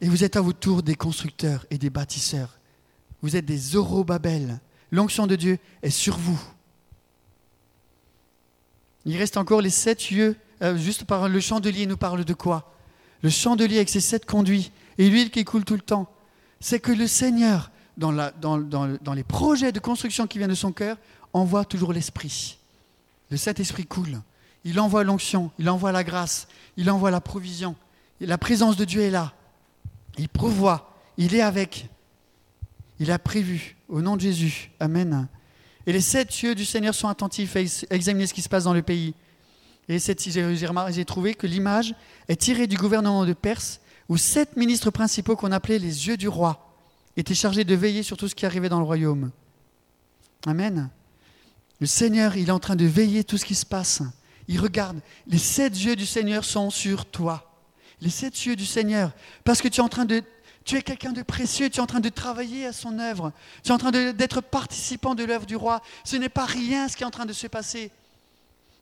Et 0.00 0.08
vous 0.08 0.24
êtes 0.24 0.36
à 0.36 0.40
votre 0.40 0.58
tour 0.58 0.82
des 0.82 0.94
constructeurs 0.94 1.66
et 1.70 1.78
des 1.78 1.90
bâtisseurs. 1.90 2.58
Vous 3.22 3.36
êtes 3.36 3.46
des 3.46 3.56
Zorobabel. 3.56 4.60
L'onction 4.90 5.26
de 5.26 5.36
Dieu 5.36 5.58
est 5.82 5.90
sur 5.90 6.18
vous. 6.18 6.40
Il 9.06 9.16
reste 9.16 9.36
encore 9.36 9.62
les 9.62 9.70
sept 9.70 10.10
yeux. 10.10 10.36
Euh, 10.62 10.76
juste 10.76 11.04
par 11.04 11.28
le 11.28 11.40
chandelier 11.40 11.86
nous 11.86 11.96
parle 11.96 12.24
de 12.24 12.34
quoi? 12.34 12.72
Le 13.22 13.30
chandelier 13.30 13.76
avec 13.76 13.88
ses 13.88 14.00
sept 14.00 14.26
conduits 14.26 14.72
et 14.98 15.08
l'huile 15.08 15.30
qui 15.30 15.44
coule 15.44 15.64
tout 15.64 15.74
le 15.74 15.80
temps. 15.80 16.12
C'est 16.60 16.80
que 16.80 16.92
le 16.92 17.06
Seigneur, 17.06 17.70
dans, 17.96 19.14
les 19.14 19.24
projets 19.24 19.72
de 19.72 19.78
construction 19.78 20.26
qui 20.26 20.38
viennent 20.38 20.50
de 20.50 20.54
son 20.54 20.72
cœur, 20.72 20.96
envoie 21.32 21.64
toujours 21.64 21.92
l'Esprit. 21.92 22.58
Le 23.30 23.36
Saint-Esprit 23.36 23.86
coule. 23.86 24.20
Il 24.64 24.80
envoie 24.80 25.04
l'onction, 25.04 25.50
il 25.58 25.68
envoie 25.68 25.92
la 25.92 26.04
grâce, 26.04 26.48
il 26.76 26.90
envoie 26.90 27.10
la 27.10 27.20
provision. 27.20 27.76
La 28.20 28.38
présence 28.38 28.76
de 28.76 28.84
Dieu 28.84 29.02
est 29.02 29.10
là. 29.10 29.32
Il 30.16 30.28
prévoit, 30.28 30.94
il 31.18 31.34
est 31.34 31.42
avec. 31.42 31.88
Il 32.98 33.10
a 33.10 33.18
prévu. 33.18 33.76
Au 33.88 34.00
nom 34.00 34.16
de 34.16 34.22
Jésus. 34.22 34.70
Amen. 34.80 35.28
Et 35.86 35.92
les 35.92 36.00
sept 36.00 36.40
yeux 36.40 36.54
du 36.54 36.64
Seigneur 36.64 36.94
sont 36.94 37.08
attentifs 37.08 37.56
à 37.56 37.60
examiner 37.94 38.26
ce 38.26 38.32
qui 38.32 38.40
se 38.40 38.48
passe 38.48 38.64
dans 38.64 38.72
le 38.72 38.82
pays. 38.82 39.14
Et 39.88 39.98
j'ai 39.98 41.04
trouvé 41.04 41.34
que 41.34 41.46
l'image 41.46 41.94
est 42.28 42.36
tirée 42.36 42.66
du 42.66 42.76
gouvernement 42.76 43.26
de 43.26 43.34
Perse, 43.34 43.80
où 44.08 44.16
sept 44.16 44.56
ministres 44.56 44.90
principaux 44.90 45.36
qu'on 45.36 45.52
appelait 45.52 45.78
les 45.78 46.08
yeux 46.08 46.16
du 46.16 46.28
roi 46.28 46.63
étaient 47.16 47.34
chargés 47.34 47.64
de 47.64 47.74
veiller 47.74 48.02
sur 48.02 48.16
tout 48.16 48.28
ce 48.28 48.34
qui 48.34 48.46
arrivait 48.46 48.68
dans 48.68 48.78
le 48.78 48.84
royaume. 48.84 49.30
Amen. 50.46 50.90
Le 51.80 51.86
Seigneur, 51.86 52.36
il 52.36 52.48
est 52.48 52.52
en 52.52 52.58
train 52.58 52.76
de 52.76 52.84
veiller 52.84 53.24
tout 53.24 53.38
ce 53.38 53.44
qui 53.44 53.54
se 53.54 53.66
passe. 53.66 54.02
Il 54.48 54.60
regarde. 54.60 55.00
Les 55.26 55.38
sept 55.38 55.76
yeux 55.78 55.96
du 55.96 56.06
Seigneur 56.06 56.44
sont 56.44 56.70
sur 56.70 57.06
toi. 57.06 57.50
Les 58.00 58.10
sept 58.10 58.44
yeux 58.44 58.56
du 58.56 58.66
Seigneur. 58.66 59.12
Parce 59.44 59.62
que 59.62 59.68
tu 59.68 59.80
es 59.80 59.84
en 59.84 59.88
train 59.88 60.04
de... 60.04 60.22
Tu 60.64 60.76
es 60.76 60.82
quelqu'un 60.82 61.12
de 61.12 61.22
précieux, 61.22 61.68
tu 61.68 61.76
es 61.76 61.82
en 61.82 61.86
train 61.86 62.00
de 62.00 62.08
travailler 62.08 62.64
à 62.64 62.72
son 62.72 62.98
œuvre. 62.98 63.32
Tu 63.62 63.68
es 63.68 63.72
en 63.72 63.78
train 63.78 63.90
d'être 63.90 64.40
participant 64.40 65.14
de 65.14 65.22
l'œuvre 65.22 65.44
du 65.44 65.56
roi. 65.56 65.82
Ce 66.04 66.16
n'est 66.16 66.30
pas 66.30 66.46
rien 66.46 66.88
ce 66.88 66.96
qui 66.96 67.02
est 67.02 67.06
en 67.06 67.10
train 67.10 67.26
de 67.26 67.34
se 67.34 67.46
passer. 67.46 67.90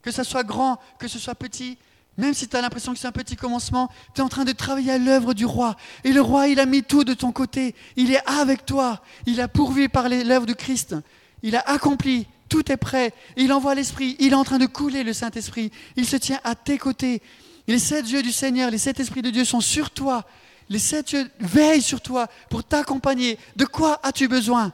Que 0.01 0.13
ce 0.13 0.23
soit 0.23 0.45
grand, 0.45 0.81
que 0.99 1.09
ce 1.09 1.19
soit 1.19 1.35
petit, 1.35 1.79
même 2.19 2.35
si 2.35 2.47
tu 2.47 2.57
as 2.57 2.61
l'impression 2.61 2.93
que 2.93 2.99
c'est 2.99 3.07
un 3.07 3.13
petit 3.13 3.37
commencement, 3.37 3.91
tu 4.15 4.21
es 4.21 4.25
en 4.25 4.29
train 4.29 4.45
de 4.45 4.53
travailler 4.53 4.93
à 4.93 4.99
l'œuvre 4.99 5.33
du 5.33 5.47
roi. 5.47 5.77
Et 6.05 6.13
le 6.13 6.21
roi, 6.21 6.49
il 6.49 6.61
a 6.61 6.67
mis 6.67 6.83
tout 6.83 7.05
de 7.05 7.15
ton 7.15 7.33
côté. 7.33 7.75
Il 7.97 8.13
est 8.13 8.23
avec 8.29 8.67
toi. 8.67 9.01
Il 9.27 9.41
a 9.41 9.49
pourvu 9.49 9.89
par 9.89 10.09
l'œuvre 10.09 10.47
de 10.47 10.53
Christ. 10.53 10.95
Il 11.43 11.57
a 11.57 11.61
accompli 11.61 12.27
tout 12.53 12.71
est 12.71 12.77
prêt. 12.77 13.15
Il 13.39 13.51
envoie 13.51 13.75
l'Esprit. 13.75 14.15
Il 14.19 14.33
est 14.33 14.37
en 14.37 14.45
train 14.45 14.59
de 14.59 14.67
couler 14.67 15.05
le 15.05 15.15
Saint-Esprit. 15.15 15.73
Il 15.97 16.07
se 16.07 16.17
tient 16.17 16.39
à 16.45 16.55
tes 16.55 16.77
côtés. 16.77 17.23
les 17.67 17.79
sept 17.79 18.07
yeux 18.11 18.23
du 18.23 18.31
Seigneur, 18.31 18.71
les 18.71 18.77
sept 18.77 19.01
esprits 19.01 19.23
de 19.23 19.31
Dieu 19.31 19.47
sont 19.47 19.63
sur 19.63 19.91
toi. 19.91 20.27
Les 20.69 20.79
sept 20.79 21.13
yeux 21.13 21.31
veillent 21.41 21.81
sur 21.81 22.03
toi 22.03 22.29
pour 22.51 22.63
t'accompagner. 22.63 23.39
De 23.57 23.65
quoi 23.65 24.01
as-tu 24.03 24.29
besoin? 24.29 24.71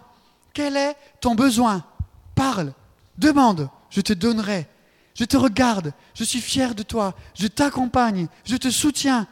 Quel 0.53 0.77
est 0.77 0.96
ton 1.20 1.37
besoin? 1.37 1.85
Parle, 2.35 2.72
demande, 3.16 3.70
je 3.90 4.01
te 4.01 4.12
donnerai. 4.12 4.66
Je 5.18 5.24
te 5.24 5.37
regarde, 5.37 5.92
je 6.14 6.22
suis 6.22 6.40
fier 6.40 6.76
de 6.76 6.85
toi, 6.85 7.12
je 7.35 7.48
t'accompagne, 7.48 8.28
je 8.44 8.54
te 8.54 8.70
soutiens. 8.70 9.26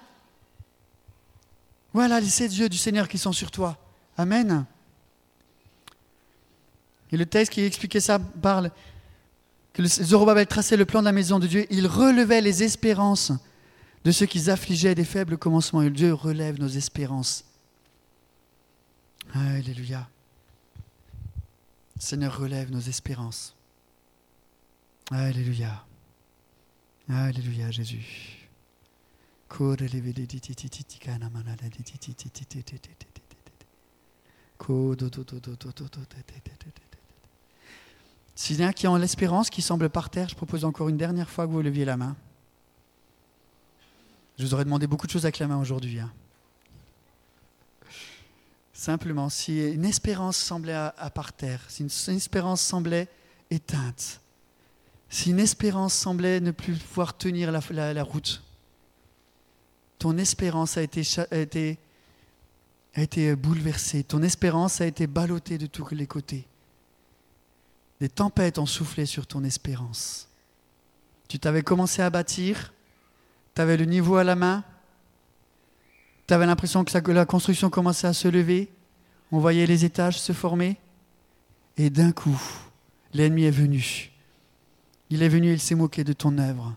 Voilà 1.92 2.18
les 2.18 2.29
sept 2.29 2.53
yeux 2.53 2.68
du 2.68 2.77
Seigneur 2.77 3.09
qui 3.09 3.18
sont 3.18 3.33
sur 3.33 3.53
toi. 3.53 3.79
Amen. 4.18 4.66
Et 7.12 7.16
le 7.16 7.25
texte 7.25 7.53
qui 7.53 7.62
expliquait 7.62 8.01
ça 8.01 8.18
parle 8.18 8.72
que 9.72 9.87
Zorobabel 9.87 10.49
traçait 10.49 10.77
le 10.77 10.87
plan 10.87 11.01
de 11.01 11.05
la 11.05 11.12
maison 11.12 11.38
de 11.38 11.46
Dieu. 11.46 11.66
Il 11.70 11.87
relevait 11.87 12.40
les 12.40 12.64
espérances 12.64 13.31
de 14.05 14.11
ceux 14.11 14.27
qui 14.27 14.51
affligeaient 14.51 14.96
des 14.96 15.05
faibles 15.05 15.38
commencements. 15.38 15.83
Et 15.83 15.90
Dieu 15.90 16.12
relève 16.12 16.59
nos 16.59 16.66
espérances. 16.68 17.44
Alléluia. 19.33 20.09
Seigneur, 21.99 22.37
relève 22.37 22.72
nos 22.72 22.81
espérances. 22.81 23.56
Alléluia. 25.11 25.85
Alléluia, 27.09 27.71
Jésus. 27.71 28.49
S'il 38.35 38.61
y 38.61 38.64
en 38.64 38.69
a 38.69 38.73
qui 38.73 38.87
ont 38.87 38.97
l'espérance, 38.97 39.49
qui 39.49 39.62
semble 39.62 39.88
par 39.88 40.11
terre, 40.11 40.29
je 40.29 40.35
propose 40.35 40.64
encore 40.64 40.88
une 40.88 40.97
dernière 40.97 41.31
fois 41.31 41.47
que 41.47 41.53
vous 41.53 41.62
leviez 41.62 41.85
la 41.85 41.97
main. 41.97 42.16
Je 44.38 44.45
vous 44.45 44.55
aurais 44.55 44.64
demandé 44.64 44.87
beaucoup 44.87 45.07
de 45.07 45.12
choses 45.12 45.25
avec 45.25 45.38
la 45.38 45.47
main 45.47 45.59
aujourd'hui. 45.59 46.01
Hein. 46.01 46.12
Simplement, 48.75 49.31
si 49.31 49.73
une 49.73 49.87
espérance 49.87 50.37
semblait 50.37 50.75
à, 50.75 51.11
par 51.14 51.33
terre, 51.33 51.62
si 51.69 51.83
une, 51.83 52.16
espérance 52.16 52.61
semblait 52.61 53.09
éteinte, 53.51 54.21
si 55.09 55.31
une 55.31 55.38
espérance 55.38 55.95
semblait 55.95 56.40
ne 56.40 56.51
plus 56.51 56.75
pouvoir 56.75 57.16
tenir 57.16 57.53
la, 57.53 58.03
route, 58.03 58.42
ton 59.99 60.19
espérance 60.19 60.77
a 60.77 60.83
été, 60.83 61.79
bouleversée, 63.37 64.03
ton 64.05 64.23
espérance 64.23 64.81
a 64.81 64.87
été 64.87 65.07
ballottée 65.07 65.59
de 65.59 65.66
tous 65.66 65.95
les 65.95 66.07
côtés. 66.07 66.47
Des 68.01 68.09
tempêtes 68.09 68.59
ont 68.59 68.66
soufflé 68.66 69.07
sur 69.07 69.27
ton 69.27 69.45
espérance. 69.45 70.29
Tu 71.29 71.38
t'avais 71.38 71.62
commencé 71.62 72.03
à 72.03 72.11
bâtir, 72.11 72.75
tu 73.55 73.62
avais 73.62 73.77
le 73.77 73.85
niveau 73.85 74.16
à 74.16 74.25
la 74.25 74.37
main, 74.37 74.64
tu 76.27 76.35
avais 76.35 76.47
l'impression 76.47 76.85
que 76.85 77.12
la 77.12 77.25
construction 77.25 77.71
commençait 77.71 78.07
à 78.07 78.12
se 78.12 78.29
lever, 78.29 78.71
on 79.33 79.38
voyait 79.38 79.66
les 79.66 79.85
étages 79.85 80.21
se 80.21 80.33
former, 80.33 80.77
et 81.77 81.90
d'un 81.90 82.12
coup, 82.12 82.40
l'ennemi 83.12 83.45
est 83.45 83.51
venu. 83.51 84.12
Il 85.11 85.23
est 85.23 85.29
venu, 85.29 85.53
il 85.53 85.61
s'est 85.61 85.75
moqué 85.75 86.05
de 86.05 86.12
ton 86.12 86.37
œuvre, 86.38 86.75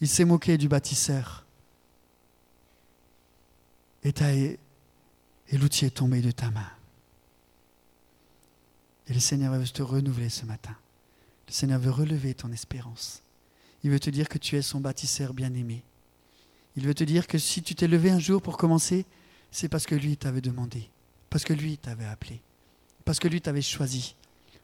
il 0.00 0.08
s'est 0.08 0.24
moqué 0.24 0.56
du 0.56 0.68
bâtisseur. 0.68 1.44
Et, 4.04 4.14
et 5.48 5.58
l'outil 5.58 5.84
est 5.84 5.96
tombé 5.96 6.22
de 6.22 6.30
ta 6.30 6.50
main. 6.50 6.70
Et 9.08 9.14
le 9.14 9.20
Seigneur 9.20 9.52
veut 9.54 9.66
te 9.66 9.82
renouveler 9.82 10.28
ce 10.28 10.44
matin. 10.44 10.76
Le 11.46 11.52
Seigneur 11.52 11.80
veut 11.80 11.90
relever 11.90 12.34
ton 12.34 12.52
espérance. 12.52 13.22
Il 13.82 13.90
veut 13.90 14.00
te 14.00 14.10
dire 14.10 14.28
que 14.28 14.38
tu 14.38 14.56
es 14.56 14.62
son 14.62 14.80
bâtisseur 14.80 15.32
bien-aimé. 15.34 15.82
Il 16.76 16.86
veut 16.86 16.94
te 16.94 17.04
dire 17.04 17.26
que 17.26 17.38
si 17.38 17.62
tu 17.62 17.74
t'es 17.74 17.88
levé 17.88 18.10
un 18.10 18.18
jour 18.18 18.42
pour 18.42 18.56
commencer, 18.56 19.04
c'est 19.50 19.68
parce 19.68 19.86
que 19.86 19.94
lui 19.94 20.16
t'avait 20.16 20.40
demandé, 20.40 20.88
parce 21.30 21.44
que 21.44 21.52
lui 21.52 21.78
t'avait 21.78 22.04
appelé, 22.04 22.40
parce 23.04 23.18
que 23.18 23.28
lui 23.28 23.40
t'avait 23.40 23.62
choisi, 23.62 24.14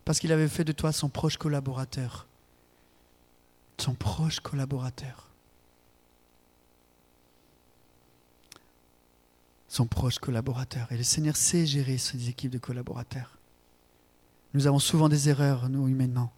parce 0.05 0.21
qu'il 0.21 0.33
avait 0.33 0.49
fait 0.49 0.65
de 0.65 0.73
toi 0.73 0.93
son 0.93 1.09
proche 1.09 1.39
collaborateur. 1.39 2.27
Son 3.79 3.95
proche 3.95 4.41
collaborateur. 4.41 5.25
son 9.75 9.87
proche 9.87 10.21
collaborateur. 10.21 10.91
Et 10.93 10.97
le 10.97 11.03
Seigneur 11.03 11.37
sait 11.37 11.67
gérer 11.67 11.99
ses 11.99 12.29
équipes 12.29 12.53
de 12.53 12.59
collaborateurs. 12.59 13.37
Nous 14.55 14.69
avons 14.69 14.79
souvent 14.79 15.09
des 15.09 15.29
erreurs, 15.29 15.69
nous, 15.69 15.89
humainement, 15.89 16.33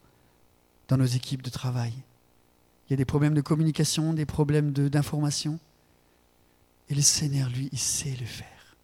dans 0.87 0.97
nos 0.97 1.05
équipes 1.05 1.43
de 1.43 1.51
travail. 1.51 1.93
Il 2.87 2.91
y 2.91 2.95
a 2.95 2.97
des 2.97 3.05
problèmes 3.05 3.35
de 3.35 3.41
communication, 3.41 4.13
des 4.13 4.25
problèmes 4.25 4.71
d'information. 4.71 5.59
Et 6.89 6.95
le 6.95 7.01
Seigneur, 7.01 7.49
lui, 7.49 7.69
il 7.71 7.79
sait 7.79 8.15
le 8.19 8.25
faire. 8.25 8.75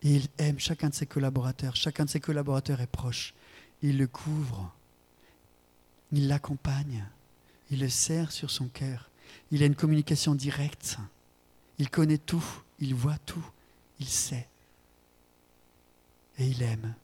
Il 0.00 0.28
aime 0.38 0.58
chacun 0.58 0.88
de 0.88 0.94
ses 0.94 1.06
collaborateurs. 1.06 1.76
Chacun 1.76 2.06
de 2.06 2.10
ses 2.10 2.20
collaborateurs 2.20 2.80
est 2.80 2.86
proche. 2.86 3.34
Il 3.82 3.98
le 3.98 4.06
couvre. 4.06 4.72
Il 6.12 6.28
l'accompagne. 6.28 7.04
Il 7.74 7.80
le 7.80 7.88
serre 7.88 8.30
sur 8.30 8.52
son 8.52 8.68
cœur. 8.68 9.10
Il 9.50 9.60
a 9.64 9.66
une 9.66 9.74
communication 9.74 10.36
directe. 10.36 10.96
Il 11.78 11.90
connaît 11.90 12.18
tout. 12.18 12.44
Il 12.78 12.94
voit 12.94 13.18
tout. 13.26 13.44
Il 13.98 14.06
sait. 14.06 14.48
Et 16.38 16.46
il 16.46 16.62
aime. 16.62 16.94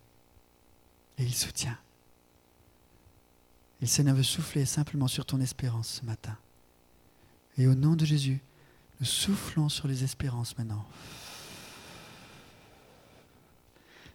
Et 1.19 1.25
il 1.25 1.35
soutient. 1.35 1.77
Et 3.81 3.87
le 3.87 3.87
Seigneur 3.89 4.15
veut 4.15 4.23
souffler 4.23 4.65
simplement 4.65 5.09
sur 5.09 5.27
ton 5.27 5.41
espérance 5.41 5.89
ce 5.89 6.05
matin. 6.05 6.39
Et 7.59 7.67
au 7.67 7.75
nom 7.75 7.97
de 7.97 8.05
Jésus, 8.05 8.41
nous 9.01 9.07
soufflons 9.07 9.69
sur 9.69 9.89
les 9.89 10.05
espérances 10.05 10.57
maintenant. 10.57 10.87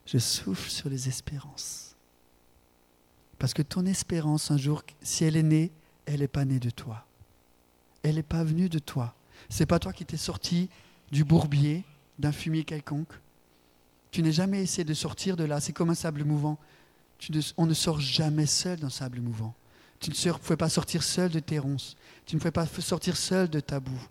Je 0.06 0.20
souffle 0.20 0.70
sur 0.70 0.88
les 0.88 1.10
espérances. 1.10 1.98
Parce 3.40 3.54
que 3.54 3.62
ton 3.62 3.86
espérance, 3.86 4.52
un 4.52 4.58
jour, 4.58 4.84
si 5.02 5.26
elle 5.26 5.36
est 5.36 5.44
née, 5.44 5.74
elle 6.06 6.20
n'est 6.20 6.28
pas 6.28 6.46
née 6.46 6.60
de 6.60 6.70
toi. 6.70 7.06
Elle 8.04 8.16
n'est 8.16 8.24
pas 8.24 8.44
venue 8.44 8.70
de 8.70 8.80
toi. 8.80 9.16
C'est 9.50 9.66
pas 9.66 9.80
toi 9.80 9.94
qui 9.94 10.06
t'es 10.06 10.18
sorti 10.18 10.70
du 11.12 11.24
bourbier, 11.24 11.84
d'un 12.20 12.32
fumier 12.32 12.64
quelconque. 12.64 13.14
Tu 14.12 14.22
n'es 14.22 14.32
jamais 14.32 14.62
essayé 14.62 14.84
de 14.84 14.94
sortir 14.94 15.36
de 15.36 15.44
là. 15.44 15.60
C'est 15.60 15.74
comme 15.74 15.90
un 15.90 15.96
sable 15.96 16.24
mouvant. 16.24 16.58
on 17.58 17.66
ne 17.66 17.74
sort 17.74 18.00
jamais 18.00 18.46
seul 18.46 18.80
d'un 18.80 18.90
sable 18.90 19.20
mouvant. 19.20 19.54
Tu 20.00 20.12
ne 20.12 20.34
pouvais 20.34 20.58
pas 20.58 20.70
sortir 20.70 21.04
seul 21.04 21.32
de 21.32 21.40
tes 21.40 21.60
ronces. 21.60 21.96
Tu 22.26 22.36
ne 22.36 22.40
pouvais 22.40 22.52
pas 22.52 22.66
sortir 22.66 23.18
seul 23.18 23.50
de 23.50 23.60
ta 23.60 23.80
boue. 23.80 24.08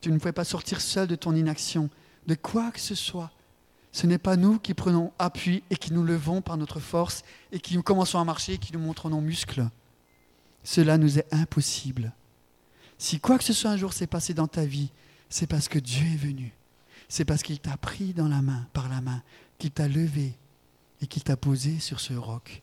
Tu 0.00 0.10
ne 0.10 0.18
pouvais 0.18 0.32
pas 0.32 0.44
sortir 0.44 0.80
seul 0.80 1.06
de 1.06 1.14
ton 1.14 1.34
inaction, 1.34 1.88
de 2.26 2.34
quoi 2.34 2.70
que 2.72 2.80
ce 2.80 2.94
soit. 2.94 3.30
Ce 3.92 4.06
n'est 4.06 4.18
pas 4.18 4.36
nous 4.36 4.58
qui 4.58 4.74
prenons 4.74 5.12
appui 5.18 5.62
et 5.70 5.76
qui 5.76 5.92
nous 5.92 6.02
levons 6.02 6.40
par 6.40 6.56
notre 6.56 6.80
force 6.80 7.22
et 7.52 7.60
qui 7.60 7.80
commençons 7.82 8.18
à 8.18 8.24
marcher 8.24 8.54
et 8.54 8.58
qui 8.58 8.72
nous 8.72 8.80
montrons 8.80 9.10
nos 9.10 9.20
muscles. 9.20 9.68
Cela 10.64 10.98
nous 10.98 11.18
est 11.18 11.32
impossible. 11.32 12.12
Si 12.98 13.18
quoi 13.18 13.38
que 13.38 13.44
ce 13.44 13.52
soit 13.52 13.70
un 13.70 13.76
jour 13.76 13.92
s'est 13.92 14.06
passé 14.06 14.32
dans 14.32 14.46
ta 14.46 14.64
vie, 14.64 14.90
c'est 15.28 15.46
parce 15.46 15.68
que 15.68 15.78
Dieu 15.78 16.06
est 16.06 16.16
venu. 16.16 16.52
C'est 17.08 17.24
parce 17.24 17.42
qu'il 17.42 17.58
t'a 17.58 17.76
pris 17.76 18.12
dans 18.12 18.28
la 18.28 18.42
main, 18.42 18.66
par 18.72 18.88
la 18.88 19.00
main, 19.00 19.22
qu'il 19.58 19.70
t'a 19.70 19.88
levé 19.88 20.34
et 21.00 21.06
qu'il 21.06 21.22
t'a 21.22 21.36
posé 21.36 21.78
sur 21.78 22.00
ce 22.00 22.14
roc. 22.14 22.62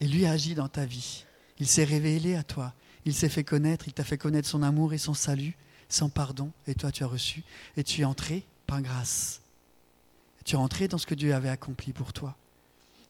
Et 0.00 0.06
lui 0.06 0.26
a 0.26 0.32
agi 0.32 0.54
dans 0.54 0.68
ta 0.68 0.86
vie. 0.86 1.24
Il 1.58 1.66
s'est 1.66 1.84
révélé 1.84 2.34
à 2.34 2.42
toi. 2.42 2.74
Il 3.04 3.14
s'est 3.14 3.28
fait 3.28 3.44
connaître. 3.44 3.88
Il 3.88 3.94
t'a 3.94 4.04
fait 4.04 4.18
connaître 4.18 4.48
son 4.48 4.62
amour 4.62 4.92
et 4.92 4.98
son 4.98 5.14
salut, 5.14 5.56
son 5.88 6.08
pardon. 6.08 6.52
Et 6.66 6.74
toi, 6.74 6.92
tu 6.92 7.04
as 7.04 7.06
reçu. 7.08 7.42
Et 7.76 7.84
tu 7.84 8.02
es 8.02 8.04
entré 8.04 8.44
par 8.66 8.82
grâce. 8.82 9.40
Tu 10.44 10.56
es 10.56 10.58
entré 10.58 10.88
dans 10.88 10.98
ce 10.98 11.06
que 11.06 11.14
Dieu 11.14 11.34
avait 11.34 11.48
accompli 11.48 11.92
pour 11.92 12.12
toi. 12.12 12.36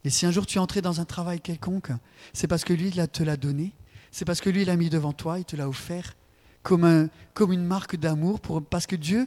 Et 0.05 0.11
si 0.11 0.27
un 0.27 0.31
jour 0.31 0.47
tu 0.47 0.59
es 0.59 0.61
entré 0.61 0.83
dans 0.83 1.01
un 1.01 1.05
travail 1.05 1.40
quelconque, 1.40 1.90
c'est 2.33 2.47
parce 2.47 2.64
que 2.64 2.73
lui 2.73 2.88
il 2.88 3.09
te 3.09 3.23
l'a 3.23 3.37
donné, 3.37 3.73
c'est 4.11 4.25
parce 4.25 4.40
que 4.40 4.51
lui 4.51 4.64
l'a 4.64 4.77
mis 4.77 4.90
devant 4.90 5.12
toi, 5.12 5.38
il 5.38 5.45
te 5.45 5.57
l'a 5.57 5.69
offert 5.69 6.14
comme 6.62 7.09
une 7.53 7.64
marque 7.64 7.97
d'amour, 7.97 8.40
parce 8.71 8.87
que 8.87 8.97
Dieu 8.97 9.27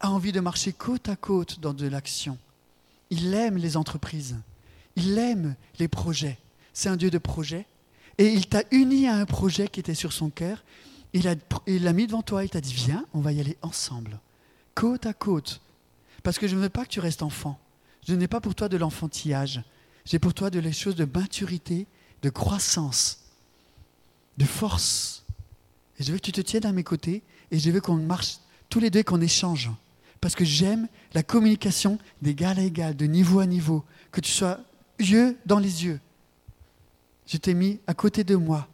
a 0.00 0.10
envie 0.10 0.32
de 0.32 0.40
marcher 0.40 0.72
côte 0.72 1.08
à 1.08 1.16
côte 1.16 1.60
dans 1.60 1.74
de 1.74 1.86
l'action. 1.86 2.38
Il 3.10 3.34
aime 3.34 3.56
les 3.56 3.76
entreprises, 3.76 4.36
il 4.96 5.16
aime 5.18 5.54
les 5.78 5.88
projets. 5.88 6.38
C'est 6.72 6.88
un 6.88 6.96
Dieu 6.96 7.10
de 7.10 7.18
projet. 7.18 7.66
Et 8.18 8.26
il 8.32 8.46
t'a 8.48 8.62
uni 8.70 9.06
à 9.06 9.14
un 9.14 9.26
projet 9.26 9.68
qui 9.68 9.80
était 9.80 9.94
sur 9.94 10.12
son 10.12 10.30
cœur. 10.30 10.64
Il 11.14 11.24
l'a 11.84 11.92
mis 11.92 12.06
devant 12.06 12.22
toi, 12.22 12.44
il 12.44 12.50
t'a 12.50 12.60
dit, 12.60 12.72
viens, 12.72 13.04
on 13.14 13.20
va 13.20 13.32
y 13.32 13.40
aller 13.40 13.56
ensemble 13.62 14.18
côte 14.74 15.06
à 15.06 15.12
côte. 15.12 15.60
Parce 16.22 16.38
que 16.38 16.46
je 16.46 16.56
ne 16.56 16.60
veux 16.60 16.68
pas 16.68 16.84
que 16.84 16.90
tu 16.90 17.00
restes 17.00 17.22
enfant. 17.22 17.58
Je 18.06 18.14
n'ai 18.14 18.28
pas 18.28 18.40
pour 18.40 18.54
toi 18.54 18.68
de 18.68 18.76
l'enfantillage. 18.76 19.62
J'ai 20.04 20.18
pour 20.18 20.34
toi 20.34 20.50
de 20.50 20.58
les 20.58 20.72
choses 20.72 20.96
de 20.96 21.04
maturité, 21.04 21.86
de 22.22 22.30
croissance, 22.30 23.20
de 24.38 24.44
force. 24.44 25.24
Et 25.98 26.04
je 26.04 26.12
veux 26.12 26.18
que 26.18 26.24
tu 26.24 26.32
te 26.32 26.40
tiennes 26.40 26.66
à 26.66 26.72
mes 26.72 26.84
côtés 26.84 27.22
et 27.50 27.58
je 27.58 27.70
veux 27.70 27.80
qu'on 27.80 27.96
marche 27.96 28.38
tous 28.68 28.80
les 28.80 28.90
deux, 28.90 29.02
qu'on 29.02 29.20
échange. 29.20 29.70
Parce 30.20 30.34
que 30.34 30.44
j'aime 30.44 30.88
la 31.14 31.22
communication 31.22 31.98
d'égal 32.22 32.58
à 32.58 32.62
égal, 32.62 32.96
de 32.96 33.06
niveau 33.06 33.40
à 33.40 33.46
niveau. 33.46 33.84
Que 34.10 34.20
tu 34.20 34.30
sois 34.30 34.60
yeux 34.98 35.36
dans 35.46 35.58
les 35.58 35.84
yeux. 35.84 36.00
Je 37.26 37.36
t'ai 37.36 37.54
mis 37.54 37.80
à 37.86 37.94
côté 37.94 38.24
de 38.24 38.36
moi. 38.36 38.68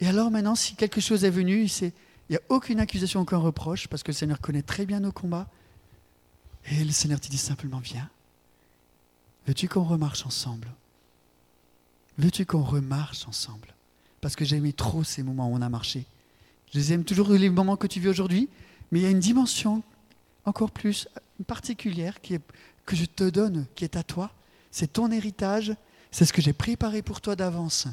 Et 0.00 0.06
alors 0.06 0.30
maintenant, 0.30 0.54
si 0.54 0.74
quelque 0.74 1.00
chose 1.00 1.24
est 1.24 1.30
venu, 1.30 1.64
il 1.64 1.92
n'y 2.30 2.36
a 2.36 2.40
aucune 2.48 2.80
accusation, 2.80 3.20
aucun 3.20 3.36
reproche, 3.36 3.88
parce 3.88 4.02
que 4.02 4.12
le 4.12 4.16
Seigneur 4.16 4.40
connaît 4.40 4.62
très 4.62 4.86
bien 4.86 5.00
nos 5.00 5.12
combats. 5.12 5.48
Et 6.70 6.84
le 6.84 6.92
Seigneur 6.92 7.20
te 7.20 7.28
dit 7.28 7.38
simplement, 7.38 7.78
viens. 7.78 8.08
Veux-tu 9.50 9.66
qu'on 9.66 9.82
remarche 9.82 10.24
ensemble? 10.26 10.68
Veux-tu 12.18 12.46
qu'on 12.46 12.62
remarche 12.62 13.26
ensemble? 13.26 13.74
Parce 14.20 14.36
que 14.36 14.44
j'ai 14.44 14.72
trop 14.72 15.02
ces 15.02 15.24
moments 15.24 15.48
où 15.48 15.56
on 15.56 15.60
a 15.60 15.68
marché. 15.68 16.06
Je 16.72 16.78
les 16.78 16.92
aime 16.92 17.02
toujours 17.02 17.30
les 17.30 17.50
moments 17.50 17.76
que 17.76 17.88
tu 17.88 17.98
vis 17.98 18.06
aujourd'hui, 18.06 18.48
mais 18.92 19.00
il 19.00 19.02
y 19.02 19.06
a 19.06 19.10
une 19.10 19.18
dimension 19.18 19.82
encore 20.44 20.70
plus 20.70 21.08
particulière 21.48 22.20
que 22.22 22.94
je 22.94 23.04
te 23.06 23.28
donne, 23.28 23.66
qui 23.74 23.82
est 23.82 23.96
à 23.96 24.04
toi. 24.04 24.30
C'est 24.70 24.92
ton 24.92 25.10
héritage, 25.10 25.74
c'est 26.12 26.26
ce 26.26 26.32
que 26.32 26.42
j'ai 26.42 26.52
préparé 26.52 27.02
pour 27.02 27.20
toi 27.20 27.34
d'avance. 27.34 27.88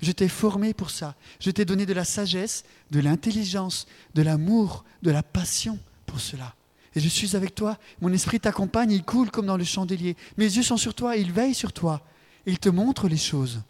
Je 0.00 0.12
t'ai 0.12 0.28
formé 0.28 0.72
pour 0.72 0.88
ça. 0.88 1.14
Je 1.40 1.50
t'ai 1.50 1.66
donné 1.66 1.84
de 1.84 1.92
la 1.92 2.06
sagesse, 2.06 2.64
de 2.90 3.00
l'intelligence, 3.00 3.86
de 4.14 4.22
l'amour, 4.22 4.82
de 5.02 5.10
la 5.10 5.22
passion 5.22 5.78
pour 6.06 6.20
cela. 6.20 6.55
Et 6.96 7.00
je 7.00 7.08
suis 7.08 7.36
avec 7.36 7.54
toi. 7.54 7.78
Mon 8.00 8.12
esprit 8.12 8.40
t'accompagne, 8.40 8.90
il 8.90 9.04
coule 9.04 9.30
comme 9.30 9.46
dans 9.46 9.58
le 9.58 9.64
chandelier. 9.64 10.16
Mes 10.38 10.46
yeux 10.46 10.62
sont 10.62 10.78
sur 10.78 10.94
toi, 10.94 11.16
il 11.16 11.30
veille 11.30 11.54
sur 11.54 11.72
toi. 11.72 12.00
Il 12.46 12.58
te 12.58 12.70
montre 12.70 13.06
les 13.06 13.18
choses. 13.18 13.62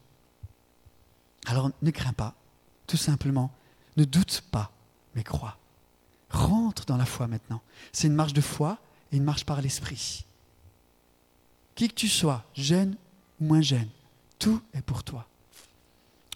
Alors 1.47 1.71
ne 1.83 1.91
crains 1.91 2.13
pas, 2.13 2.35
tout 2.87 2.97
simplement. 2.97 3.53
Ne 3.97 4.05
doute 4.05 4.45
pas, 4.53 4.71
mais 5.17 5.25
crois. 5.25 5.59
Rentre 6.31 6.87
dans 6.87 6.97
la 6.97 7.05
foi 7.05 7.27
maintenant. 7.27 7.63
C'est 7.93 8.07
une 8.07 8.15
marche 8.15 8.33
de 8.33 8.41
foi 8.41 8.79
et 9.11 9.17
une 9.17 9.25
marche 9.25 9.45
par 9.45 9.61
l'esprit. 9.61 10.25
Qui 11.75 11.89
que 11.89 11.95
tu 11.95 12.09
sois, 12.09 12.45
jeune 12.55 12.97
ou 13.41 13.47
moins 13.47 13.61
jeune, 13.61 13.89
tout 14.39 14.63
est 14.73 14.83
pour 14.83 15.03
toi. 15.03 15.27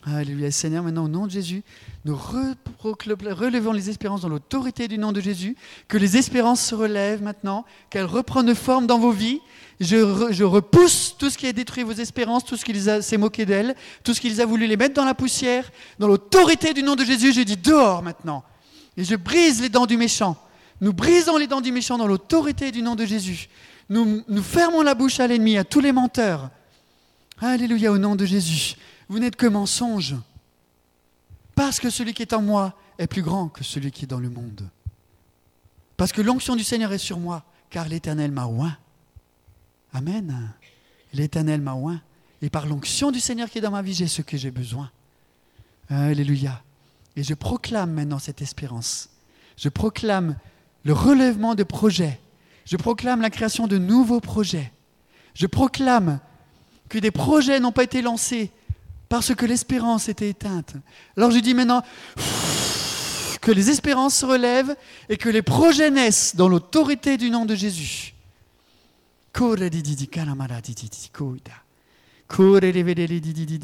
Alléluia. 0.06 0.50
Seigneur, 0.50 0.82
maintenant 0.82 1.04
au 1.04 1.08
nom 1.08 1.26
de 1.26 1.30
Jésus, 1.30 1.62
nous 2.06 2.16
relevons 2.16 3.72
les 3.72 3.90
espérances 3.90 4.22
dans 4.22 4.30
l'autorité 4.30 4.88
du 4.88 4.96
nom 4.96 5.12
de 5.12 5.20
Jésus, 5.20 5.56
que 5.88 5.98
les 5.98 6.16
espérances 6.16 6.62
se 6.62 6.74
relèvent 6.74 7.22
maintenant, 7.22 7.66
qu'elles 7.90 8.06
reprennent 8.06 8.54
forme 8.54 8.86
dans 8.86 8.98
vos 8.98 9.10
vies. 9.10 9.40
Je, 9.78 10.42
repousse 10.42 11.16
tout 11.18 11.28
ce 11.28 11.36
qui 11.36 11.46
a 11.46 11.52
détruit 11.52 11.82
vos 11.82 11.92
espérances, 11.92 12.46
tout 12.46 12.56
ce 12.56 12.64
qui 12.64 12.74
s'est 12.80 13.16
moqué 13.18 13.44
d'elles, 13.44 13.74
tout 14.02 14.14
ce 14.14 14.20
qui 14.20 14.40
a 14.40 14.46
voulu 14.46 14.66
les 14.66 14.78
mettre 14.78 14.94
dans 14.94 15.04
la 15.04 15.14
poussière. 15.14 15.70
Dans 15.98 16.08
l'autorité 16.08 16.72
du 16.72 16.82
nom 16.82 16.96
de 16.96 17.04
Jésus, 17.04 17.34
je 17.34 17.42
dis 17.42 17.58
dehors 17.58 18.02
maintenant. 18.02 18.42
Et 18.96 19.04
je 19.04 19.16
brise 19.16 19.60
les 19.60 19.68
dents 19.68 19.86
du 19.86 19.98
méchant. 19.98 20.36
Nous 20.80 20.94
brisons 20.94 21.36
les 21.36 21.46
dents 21.46 21.60
du 21.60 21.72
méchant 21.72 21.98
dans 21.98 22.06
l'autorité 22.06 22.72
du 22.72 22.80
nom 22.80 22.94
de 22.94 23.04
Jésus. 23.04 23.50
Nous 23.90 24.42
fermons 24.42 24.80
la 24.80 24.94
bouche 24.94 25.20
à 25.20 25.26
l'ennemi, 25.26 25.58
à 25.58 25.64
tous 25.64 25.80
les 25.80 25.92
menteurs. 25.92 26.48
Alléluia 27.38 27.92
au 27.92 27.98
nom 27.98 28.16
de 28.16 28.24
Jésus 28.24 28.76
vous 29.10 29.18
n'êtes 29.18 29.36
que 29.36 29.46
mensonge. 29.46 30.14
Parce 31.56 31.80
que 31.80 31.90
celui 31.90 32.14
qui 32.14 32.22
est 32.22 32.32
en 32.32 32.40
moi 32.40 32.78
est 32.96 33.08
plus 33.08 33.22
grand 33.22 33.48
que 33.48 33.64
celui 33.64 33.90
qui 33.90 34.04
est 34.04 34.08
dans 34.08 34.20
le 34.20 34.30
monde. 34.30 34.70
Parce 35.96 36.12
que 36.12 36.22
l'onction 36.22 36.54
du 36.54 36.62
Seigneur 36.62 36.92
est 36.92 36.98
sur 36.98 37.18
moi, 37.18 37.44
car 37.70 37.88
l'Éternel 37.88 38.30
m'a 38.30 38.46
oint. 38.46 38.76
Amen. 39.92 40.52
L'Éternel 41.12 41.60
m'a 41.60 41.74
oint. 41.74 42.00
Et 42.40 42.50
par 42.50 42.66
l'onction 42.66 43.10
du 43.10 43.18
Seigneur 43.18 43.50
qui 43.50 43.58
est 43.58 43.60
dans 43.60 43.72
ma 43.72 43.82
vie, 43.82 43.94
j'ai 43.94 44.06
ce 44.06 44.22
que 44.22 44.36
j'ai 44.36 44.52
besoin. 44.52 44.90
Alléluia. 45.88 46.62
Et 47.16 47.24
je 47.24 47.34
proclame 47.34 47.92
maintenant 47.92 48.20
cette 48.20 48.40
espérance. 48.40 49.10
Je 49.56 49.68
proclame 49.68 50.36
le 50.84 50.92
relèvement 50.92 51.56
de 51.56 51.64
projets. 51.64 52.20
Je 52.64 52.76
proclame 52.76 53.20
la 53.22 53.30
création 53.30 53.66
de 53.66 53.76
nouveaux 53.76 54.20
projets. 54.20 54.72
Je 55.34 55.48
proclame 55.48 56.20
que 56.88 56.98
des 56.98 57.10
projets 57.10 57.58
n'ont 57.58 57.72
pas 57.72 57.82
été 57.82 58.02
lancés 58.02 58.52
parce 59.10 59.34
que 59.34 59.44
l'espérance 59.44 60.08
était 60.08 60.30
éteinte. 60.30 60.76
Alors 61.16 61.32
je 61.32 61.40
dis 61.40 61.52
maintenant 61.52 61.82
que 63.42 63.50
les 63.50 63.68
espérances 63.68 64.14
se 64.14 64.24
relèvent 64.24 64.76
et 65.08 65.16
que 65.16 65.28
les 65.28 65.42
projets 65.42 65.90
naissent 65.90 66.36
dans 66.36 66.48
l'autorité 66.48 67.16
du 67.16 67.28
nom 67.28 67.44
de 67.44 67.56
Jésus. 67.56 68.14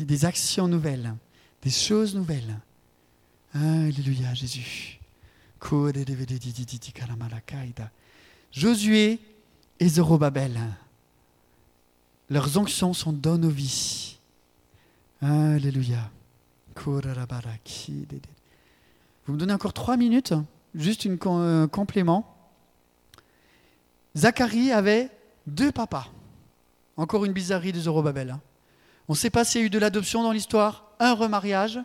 Des 0.05 0.25
actions 0.25 0.67
nouvelles, 0.67 1.15
des 1.63 1.71
choses 1.71 2.17
nouvelles. 2.17 2.59
Alléluia, 3.55 4.35
Jésus. 4.35 4.99
Josué 8.53 9.21
et 9.79 9.89
Zorobabel. 9.89 10.59
Leurs 12.31 12.59
onctions 12.59 12.93
sont 12.93 13.13
dans 13.13 13.39
nos 13.39 13.51
vies. 13.51 14.16
Alléluia. 15.23 16.11
Vous 16.85 16.93
me 19.33 19.39
donnez 19.39 19.53
encore 19.53 19.73
trois 19.73 19.97
minutes, 19.97 20.35
juste 20.75 21.07
un 21.07 21.17
euh, 21.27 21.67
complément. 21.67 22.37
Zacharie 24.15 24.73
avait 24.73 25.11
deux 25.47 25.73
papas. 25.73 26.09
Encore 26.97 27.25
une 27.25 27.33
bizarrerie 27.33 27.73
de 27.73 27.81
Zorobabel. 27.81 28.31
Hein. 28.31 28.41
On 29.09 29.13
ne 29.15 29.17
sait 29.17 29.31
pas 29.31 29.45
s'il 29.45 29.61
y 29.61 29.65
a 29.65 29.67
eu 29.67 29.71
de 29.71 29.79
l'adoption 29.79 30.23
dans 30.23 30.33
l'histoire, 30.33 30.91
un 30.99 31.15
remariage. 31.15 31.79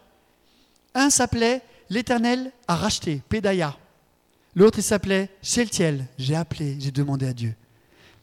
Un 0.94 1.10
s'appelait 1.10 1.62
L'Éternel 1.90 2.52
a 2.70 2.76
racheté, 2.76 3.22
Pédaya. 3.28 3.78
L'autre, 4.56 4.80
il 4.80 4.84
s'appelait 4.84 5.30
Sheltiel. 5.42 6.06
J'ai 6.18 6.36
appelé, 6.36 6.78
j'ai 6.80 6.92
demandé 6.92 7.28
à 7.28 7.34
Dieu. 7.34 7.54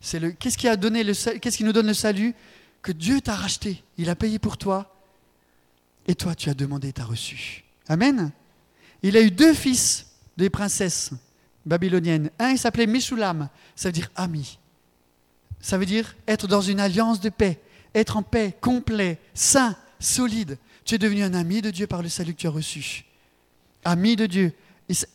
C'est 0.00 0.18
le, 0.18 0.30
qu'est-ce 0.32 0.56
qui 0.56 0.68
a 0.68 0.76
donné 0.76 1.04
le, 1.04 1.12
qu'est-ce 1.38 1.56
qui 1.56 1.64
nous 1.64 1.72
donne 1.72 1.86
le 1.86 1.94
salut? 1.94 2.34
Que 2.80 2.92
Dieu 2.92 3.20
t'a 3.20 3.34
racheté. 3.34 3.82
Il 3.98 4.08
a 4.08 4.14
payé 4.14 4.38
pour 4.38 4.56
toi. 4.56 4.97
Et 6.08 6.14
toi, 6.14 6.34
tu 6.34 6.48
as 6.50 6.54
demandé, 6.54 6.92
tu 6.92 7.00
as 7.00 7.04
reçu. 7.04 7.64
Amen. 7.86 8.32
Il 9.02 9.16
a 9.16 9.20
eu 9.20 9.30
deux 9.30 9.54
fils 9.54 10.06
des 10.36 10.50
princesses 10.50 11.10
babyloniennes. 11.66 12.30
Un, 12.38 12.50
il 12.50 12.58
s'appelait 12.58 12.86
Meshulam. 12.86 13.48
Ça 13.76 13.88
veut 13.88 13.92
dire 13.92 14.10
ami. 14.16 14.58
Ça 15.60 15.76
veut 15.76 15.86
dire 15.86 16.16
être 16.26 16.48
dans 16.48 16.62
une 16.62 16.80
alliance 16.80 17.20
de 17.20 17.28
paix. 17.28 17.60
Être 17.94 18.16
en 18.16 18.22
paix, 18.22 18.56
complet, 18.60 19.18
sain, 19.34 19.76
solide. 20.00 20.58
Tu 20.84 20.94
es 20.94 20.98
devenu 20.98 21.22
un 21.22 21.34
ami 21.34 21.60
de 21.60 21.70
Dieu 21.70 21.86
par 21.86 22.02
le 22.02 22.08
salut 22.08 22.32
que 22.34 22.40
tu 22.40 22.46
as 22.46 22.50
reçu. 22.50 23.04
Ami 23.84 24.16
de 24.16 24.26
Dieu. 24.26 24.52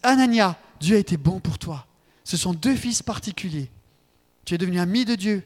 Anania, 0.03 0.59
Dieu 0.79 0.95
a 0.95 0.99
été 0.99 1.17
bon 1.17 1.39
pour 1.39 1.57
toi. 1.57 1.87
Ce 2.23 2.37
sont 2.37 2.53
deux 2.53 2.75
fils 2.75 3.01
particuliers. 3.01 3.69
Tu 4.45 4.53
es 4.53 4.57
devenu 4.57 4.79
ami 4.79 5.05
de 5.05 5.15
Dieu. 5.15 5.43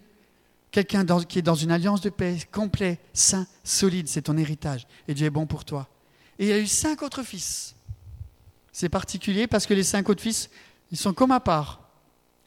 Quelqu'un 0.78 1.08
qui 1.24 1.40
est 1.40 1.42
dans 1.42 1.56
une 1.56 1.72
alliance 1.72 2.02
de 2.02 2.12
paix 2.12 2.38
complet, 2.52 3.00
sain, 3.12 3.48
solide, 3.64 4.08
c'est 4.08 4.22
ton 4.22 4.38
héritage. 4.38 4.86
Et 5.08 5.16
Dieu 5.16 5.26
est 5.26 5.32
bon 5.32 5.48
pour 5.48 5.66
toi. 5.66 5.88
Et 6.38 6.46
il 6.46 6.52
a 6.52 6.60
eu 6.60 6.68
cinq 6.68 7.02
autres 7.02 7.24
fils. 7.24 7.74
C'est 8.72 8.88
particulier 8.88 9.48
parce 9.48 9.66
que 9.66 9.74
les 9.74 9.82
cinq 9.82 10.08
autres 10.08 10.22
fils, 10.22 10.52
ils 10.92 10.98
sont 11.00 11.16
comme 11.16 11.32
à 11.32 11.40
part. 11.40 11.82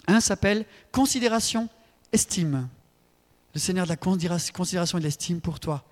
Un 0.07 0.21
s'appelle 0.21 0.65
considération, 0.93 1.69
estime. 2.13 2.69
Le 3.53 3.59
Seigneur 3.59 3.85
de 3.85 3.91
la 3.91 3.97
considération 3.97 4.99
et 4.99 5.01
de 5.01 5.07
l'estime 5.07 5.41
pour 5.41 5.59
toi. 5.59 5.83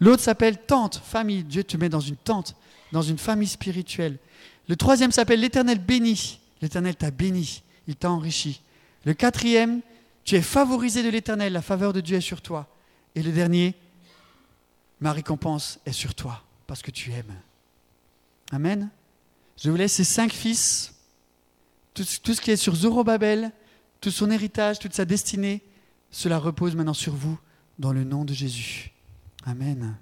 L'autre 0.00 0.24
s'appelle 0.24 0.58
tente, 0.58 1.00
famille. 1.04 1.44
Dieu 1.44 1.62
te 1.62 1.76
met 1.76 1.88
dans 1.88 2.00
une 2.00 2.16
tente, 2.16 2.56
dans 2.90 3.02
une 3.02 3.16
famille 3.16 3.46
spirituelle. 3.46 4.18
Le 4.68 4.74
troisième 4.74 5.12
s'appelle 5.12 5.38
l'Éternel 5.38 5.78
béni. 5.78 6.40
L'Éternel 6.62 6.96
t'a 6.96 7.12
béni, 7.12 7.62
il 7.86 7.94
t'a 7.94 8.10
enrichi. 8.10 8.60
Le 9.04 9.14
quatrième, 9.14 9.82
tu 10.26 10.34
es 10.34 10.42
favorisé 10.42 11.04
de 11.04 11.08
l'Éternel, 11.08 11.52
la 11.52 11.62
faveur 11.62 11.92
de 11.92 12.00
Dieu 12.00 12.16
est 12.16 12.20
sur 12.20 12.42
toi. 12.42 12.68
Et 13.14 13.22
le 13.22 13.30
dernier, 13.30 13.74
ma 15.00 15.12
récompense 15.12 15.78
est 15.86 15.92
sur 15.92 16.14
toi, 16.14 16.42
parce 16.66 16.82
que 16.82 16.90
tu 16.90 17.12
aimes. 17.12 17.34
Amen. 18.50 18.90
Je 19.56 19.70
vous 19.70 19.76
laisse 19.76 19.94
ces 19.94 20.04
cinq 20.04 20.32
fils, 20.32 20.94
tout, 21.94 22.04
ce 22.04 22.40
qui 22.40 22.50
est 22.50 22.56
sur 22.56 22.74
Zorobabel, 22.74 23.52
tout 24.00 24.10
son 24.10 24.30
héritage, 24.30 24.80
toute 24.80 24.94
sa 24.94 25.04
destinée, 25.04 25.62
cela 26.10 26.38
repose 26.38 26.74
maintenant 26.74 26.92
sur 26.92 27.14
vous, 27.14 27.38
dans 27.78 27.92
le 27.92 28.02
nom 28.02 28.24
de 28.24 28.34
Jésus. 28.34 28.92
Amen. 29.44 29.96